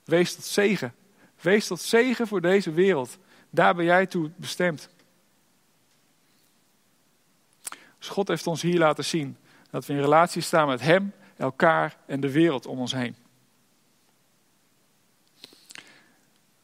Wees 0.04 0.34
tot 0.34 0.44
zegen. 0.44 0.94
Wees 1.40 1.66
tot 1.66 1.80
zegen 1.80 2.26
voor 2.26 2.40
deze 2.40 2.72
wereld. 2.72 3.18
Daar 3.50 3.74
ben 3.74 3.84
jij 3.84 4.06
toe 4.06 4.30
bestemd. 4.36 4.88
Dus 7.98 8.08
God 8.08 8.28
heeft 8.28 8.46
ons 8.46 8.62
hier 8.62 8.78
laten 8.78 9.04
zien 9.04 9.36
dat 9.70 9.86
we 9.86 9.92
in 9.92 10.00
relatie 10.00 10.42
staan 10.42 10.68
met 10.68 10.80
Hem, 10.80 11.12
elkaar 11.36 11.96
en 12.06 12.20
de 12.20 12.30
wereld 12.30 12.66
om 12.66 12.78
ons 12.78 12.92
heen. 12.92 13.16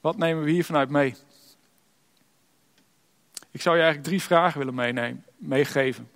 Wat 0.01 0.17
nemen 0.17 0.45
we 0.45 0.51
hier 0.51 0.65
vanuit 0.65 0.89
mee? 0.89 1.15
Ik 3.59 3.65
zou 3.65 3.77
je 3.77 3.83
eigenlijk 3.83 4.13
drie 4.13 4.27
vragen 4.27 4.59
willen 4.59 4.75
meenemen, 4.75 5.25
meegeven. 5.37 6.11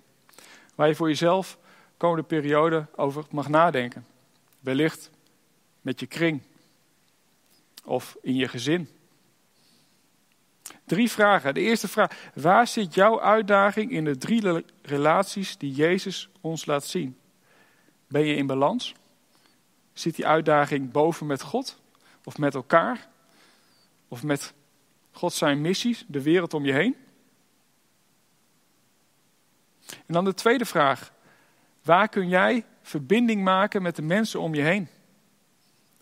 Waar 0.75 0.87
je 0.87 0.95
voor 0.95 1.07
jezelf 1.07 1.57
komende 1.97 2.23
periode 2.23 2.85
over 2.95 3.25
mag 3.29 3.49
nadenken. 3.49 4.05
Wellicht 4.59 5.11
met 5.81 5.99
je 5.99 6.05
kring. 6.05 6.41
Of 7.85 8.17
in 8.21 8.35
je 8.35 8.47
gezin. 8.47 8.89
Drie 10.85 11.11
vragen. 11.11 11.53
De 11.53 11.59
eerste 11.59 11.87
vraag. 11.87 12.31
Waar 12.33 12.67
zit 12.67 12.93
jouw 12.93 13.21
uitdaging 13.21 13.91
in 13.91 14.03
de 14.03 14.17
drie 14.17 14.65
relaties 14.81 15.57
die 15.57 15.71
Jezus 15.71 16.29
ons 16.41 16.65
laat 16.65 16.85
zien? 16.85 17.17
Ben 18.07 18.25
je 18.25 18.35
in 18.35 18.47
balans? 18.47 18.93
Zit 19.93 20.15
die 20.15 20.27
uitdaging 20.27 20.91
boven 20.91 21.25
met 21.25 21.41
God? 21.41 21.81
Of 22.23 22.37
met 22.37 22.55
elkaar? 22.55 23.07
Of 24.07 24.23
met 24.23 24.53
God 25.11 25.33
zijn 25.33 25.61
missies, 25.61 26.05
de 26.07 26.21
wereld 26.21 26.53
om 26.53 26.65
je 26.65 26.73
heen? 26.73 27.01
En 29.87 30.13
dan 30.13 30.25
de 30.25 30.33
tweede 30.33 30.65
vraag. 30.65 31.11
Waar 31.83 32.09
kun 32.09 32.27
jij 32.27 32.65
verbinding 32.81 33.43
maken 33.43 33.81
met 33.81 33.95
de 33.95 34.01
mensen 34.01 34.39
om 34.39 34.55
je 34.55 34.61
heen? 34.61 34.87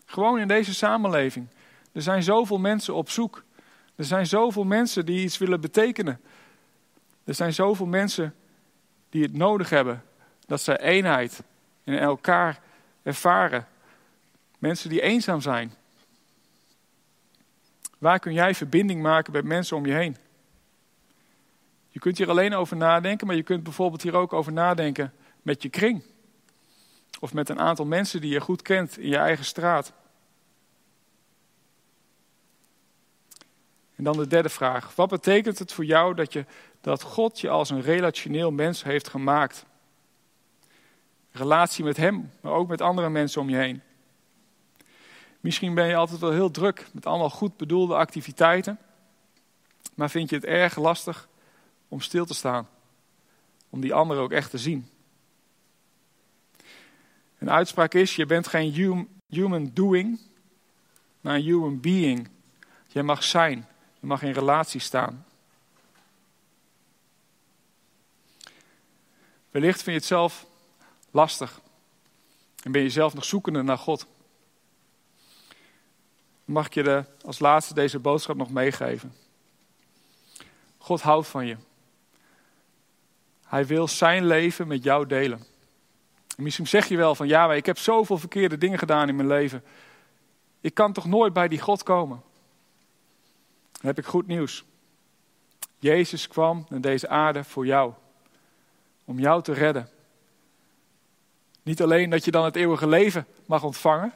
Gewoon 0.04 0.38
in 0.38 0.48
deze 0.48 0.74
samenleving. 0.74 1.46
Er 1.92 2.02
zijn 2.02 2.22
zoveel 2.22 2.58
mensen 2.58 2.94
op 2.94 3.10
zoek. 3.10 3.44
Er 3.96 4.04
zijn 4.04 4.26
zoveel 4.26 4.64
mensen 4.64 5.06
die 5.06 5.24
iets 5.24 5.38
willen 5.38 5.60
betekenen. 5.60 6.20
Er 7.24 7.34
zijn 7.34 7.52
zoveel 7.52 7.86
mensen 7.86 8.34
die 9.10 9.22
het 9.22 9.32
nodig 9.32 9.70
hebben 9.70 10.02
dat 10.46 10.60
ze 10.60 10.78
eenheid 10.78 11.42
in 11.84 11.98
elkaar 11.98 12.60
ervaren. 13.02 13.66
Mensen 14.58 14.88
die 14.88 15.00
eenzaam 15.00 15.40
zijn. 15.40 15.72
Waar 17.98 18.18
kun 18.18 18.32
jij 18.32 18.54
verbinding 18.54 19.02
maken 19.02 19.32
met 19.32 19.44
mensen 19.44 19.76
om 19.76 19.86
je 19.86 19.92
heen? 19.92 20.16
Je 21.92 22.00
kunt 22.00 22.18
hier 22.18 22.30
alleen 22.30 22.54
over 22.54 22.76
nadenken, 22.76 23.26
maar 23.26 23.36
je 23.36 23.42
kunt 23.42 23.62
bijvoorbeeld 23.62 24.02
hier 24.02 24.16
ook 24.16 24.32
over 24.32 24.52
nadenken 24.52 25.12
met 25.42 25.62
je 25.62 25.68
kring. 25.68 26.02
Of 27.20 27.32
met 27.32 27.48
een 27.48 27.60
aantal 27.60 27.84
mensen 27.84 28.20
die 28.20 28.32
je 28.32 28.40
goed 28.40 28.62
kent 28.62 28.98
in 28.98 29.08
je 29.08 29.16
eigen 29.16 29.44
straat. 29.44 29.92
En 33.96 34.04
dan 34.04 34.16
de 34.16 34.26
derde 34.26 34.48
vraag. 34.48 34.94
Wat 34.94 35.08
betekent 35.08 35.58
het 35.58 35.72
voor 35.72 35.84
jou 35.84 36.14
dat, 36.14 36.32
je, 36.32 36.44
dat 36.80 37.02
God 37.02 37.40
je 37.40 37.48
als 37.48 37.70
een 37.70 37.82
relationeel 37.82 38.50
mens 38.50 38.82
heeft 38.82 39.08
gemaakt? 39.08 39.66
Relatie 41.30 41.84
met 41.84 41.96
Hem, 41.96 42.30
maar 42.40 42.52
ook 42.52 42.68
met 42.68 42.80
andere 42.80 43.08
mensen 43.08 43.40
om 43.40 43.48
je 43.48 43.56
heen. 43.56 43.82
Misschien 45.40 45.74
ben 45.74 45.86
je 45.86 45.96
altijd 45.96 46.20
wel 46.20 46.32
heel 46.32 46.50
druk 46.50 46.86
met 46.92 47.06
allemaal 47.06 47.30
goed 47.30 47.56
bedoelde 47.56 47.94
activiteiten. 47.94 48.78
Maar 49.94 50.10
vind 50.10 50.30
je 50.30 50.36
het 50.36 50.44
erg 50.44 50.76
lastig 50.76 51.28
om 51.92 52.00
stil 52.00 52.24
te 52.26 52.34
staan. 52.34 52.68
Om 53.70 53.80
die 53.80 53.94
anderen 53.94 54.22
ook 54.22 54.32
echt 54.32 54.50
te 54.50 54.58
zien. 54.58 54.88
Een 57.38 57.50
uitspraak 57.50 57.94
is, 57.94 58.16
je 58.16 58.26
bent 58.26 58.46
geen 58.46 58.72
human 59.26 59.70
doing, 59.72 60.20
maar 61.20 61.34
een 61.34 61.42
human 61.42 61.80
being. 61.80 62.28
Jij 62.86 63.02
mag 63.02 63.22
zijn, 63.22 63.68
je 64.00 64.06
mag 64.06 64.22
in 64.22 64.32
relatie 64.32 64.80
staan. 64.80 65.26
Wellicht 69.50 69.82
vind 69.82 69.86
je 69.86 69.92
het 69.92 70.04
zelf 70.04 70.46
lastig. 71.10 71.60
En 72.62 72.72
ben 72.72 72.82
je 72.82 72.90
zelf 72.90 73.14
nog 73.14 73.24
zoekende 73.24 73.62
naar 73.62 73.78
God. 73.78 74.06
mag 76.44 76.66
ik 76.66 76.74
je 76.74 76.82
de, 76.82 77.04
als 77.24 77.38
laatste 77.38 77.74
deze 77.74 77.98
boodschap 77.98 78.36
nog 78.36 78.50
meegeven. 78.50 79.14
God 80.78 81.00
houdt 81.00 81.28
van 81.28 81.46
je. 81.46 81.56
Hij 83.52 83.66
wil 83.66 83.88
zijn 83.88 84.26
leven 84.26 84.66
met 84.66 84.82
jou 84.82 85.06
delen. 85.06 85.44
misschien 86.36 86.66
zeg 86.66 86.86
je 86.86 86.96
wel 86.96 87.14
van 87.14 87.28
ja, 87.28 87.52
ik 87.52 87.66
heb 87.66 87.78
zoveel 87.78 88.18
verkeerde 88.18 88.58
dingen 88.58 88.78
gedaan 88.78 89.08
in 89.08 89.16
mijn 89.16 89.28
leven. 89.28 89.64
Ik 90.60 90.74
kan 90.74 90.92
toch 90.92 91.06
nooit 91.06 91.32
bij 91.32 91.48
die 91.48 91.60
God 91.60 91.82
komen? 91.82 92.22
Dan 93.72 93.86
heb 93.86 93.98
ik 93.98 94.04
goed 94.04 94.26
nieuws. 94.26 94.64
Jezus 95.78 96.28
kwam 96.28 96.66
naar 96.68 96.80
deze 96.80 97.08
aarde 97.08 97.44
voor 97.44 97.66
jou. 97.66 97.92
Om 99.04 99.18
jou 99.18 99.42
te 99.42 99.52
redden. 99.52 99.88
Niet 101.62 101.82
alleen 101.82 102.10
dat 102.10 102.24
je 102.24 102.30
dan 102.30 102.44
het 102.44 102.56
eeuwige 102.56 102.88
leven 102.88 103.26
mag 103.46 103.62
ontvangen. 103.62 104.12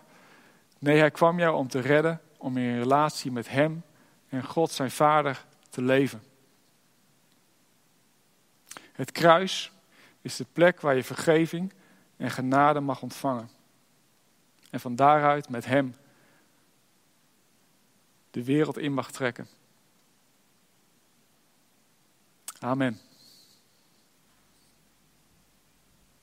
Nee, 0.79 0.99
hij 0.99 1.11
kwam 1.11 1.39
jou 1.39 1.57
om 1.57 1.69
te 1.69 1.81
redden, 1.81 2.21
om 2.37 2.57
in 2.57 2.79
relatie 2.79 3.33
met 3.33 3.49
Hem 3.49 3.83
en 4.29 4.45
God 4.45 4.71
zijn 4.71 4.91
Vader 4.91 5.45
te 5.71 5.83
leven. 5.83 6.23
Het 8.97 9.13
kruis 9.13 9.73
is 10.23 10.37
de 10.37 10.47
plek 10.53 10.81
waar 10.81 10.97
je 10.97 11.05
vergeving 11.05 11.73
en 12.17 12.31
genade 12.31 12.81
mag 12.81 13.03
ontvangen. 13.03 13.51
En 14.71 14.81
van 14.81 14.97
daaruit 14.97 15.49
met 15.49 15.65
Hem 15.65 15.97
de 18.31 18.45
wereld 18.45 18.79
in 18.79 18.93
mag 18.93 19.11
trekken. 19.11 19.49
Amen. 22.59 23.01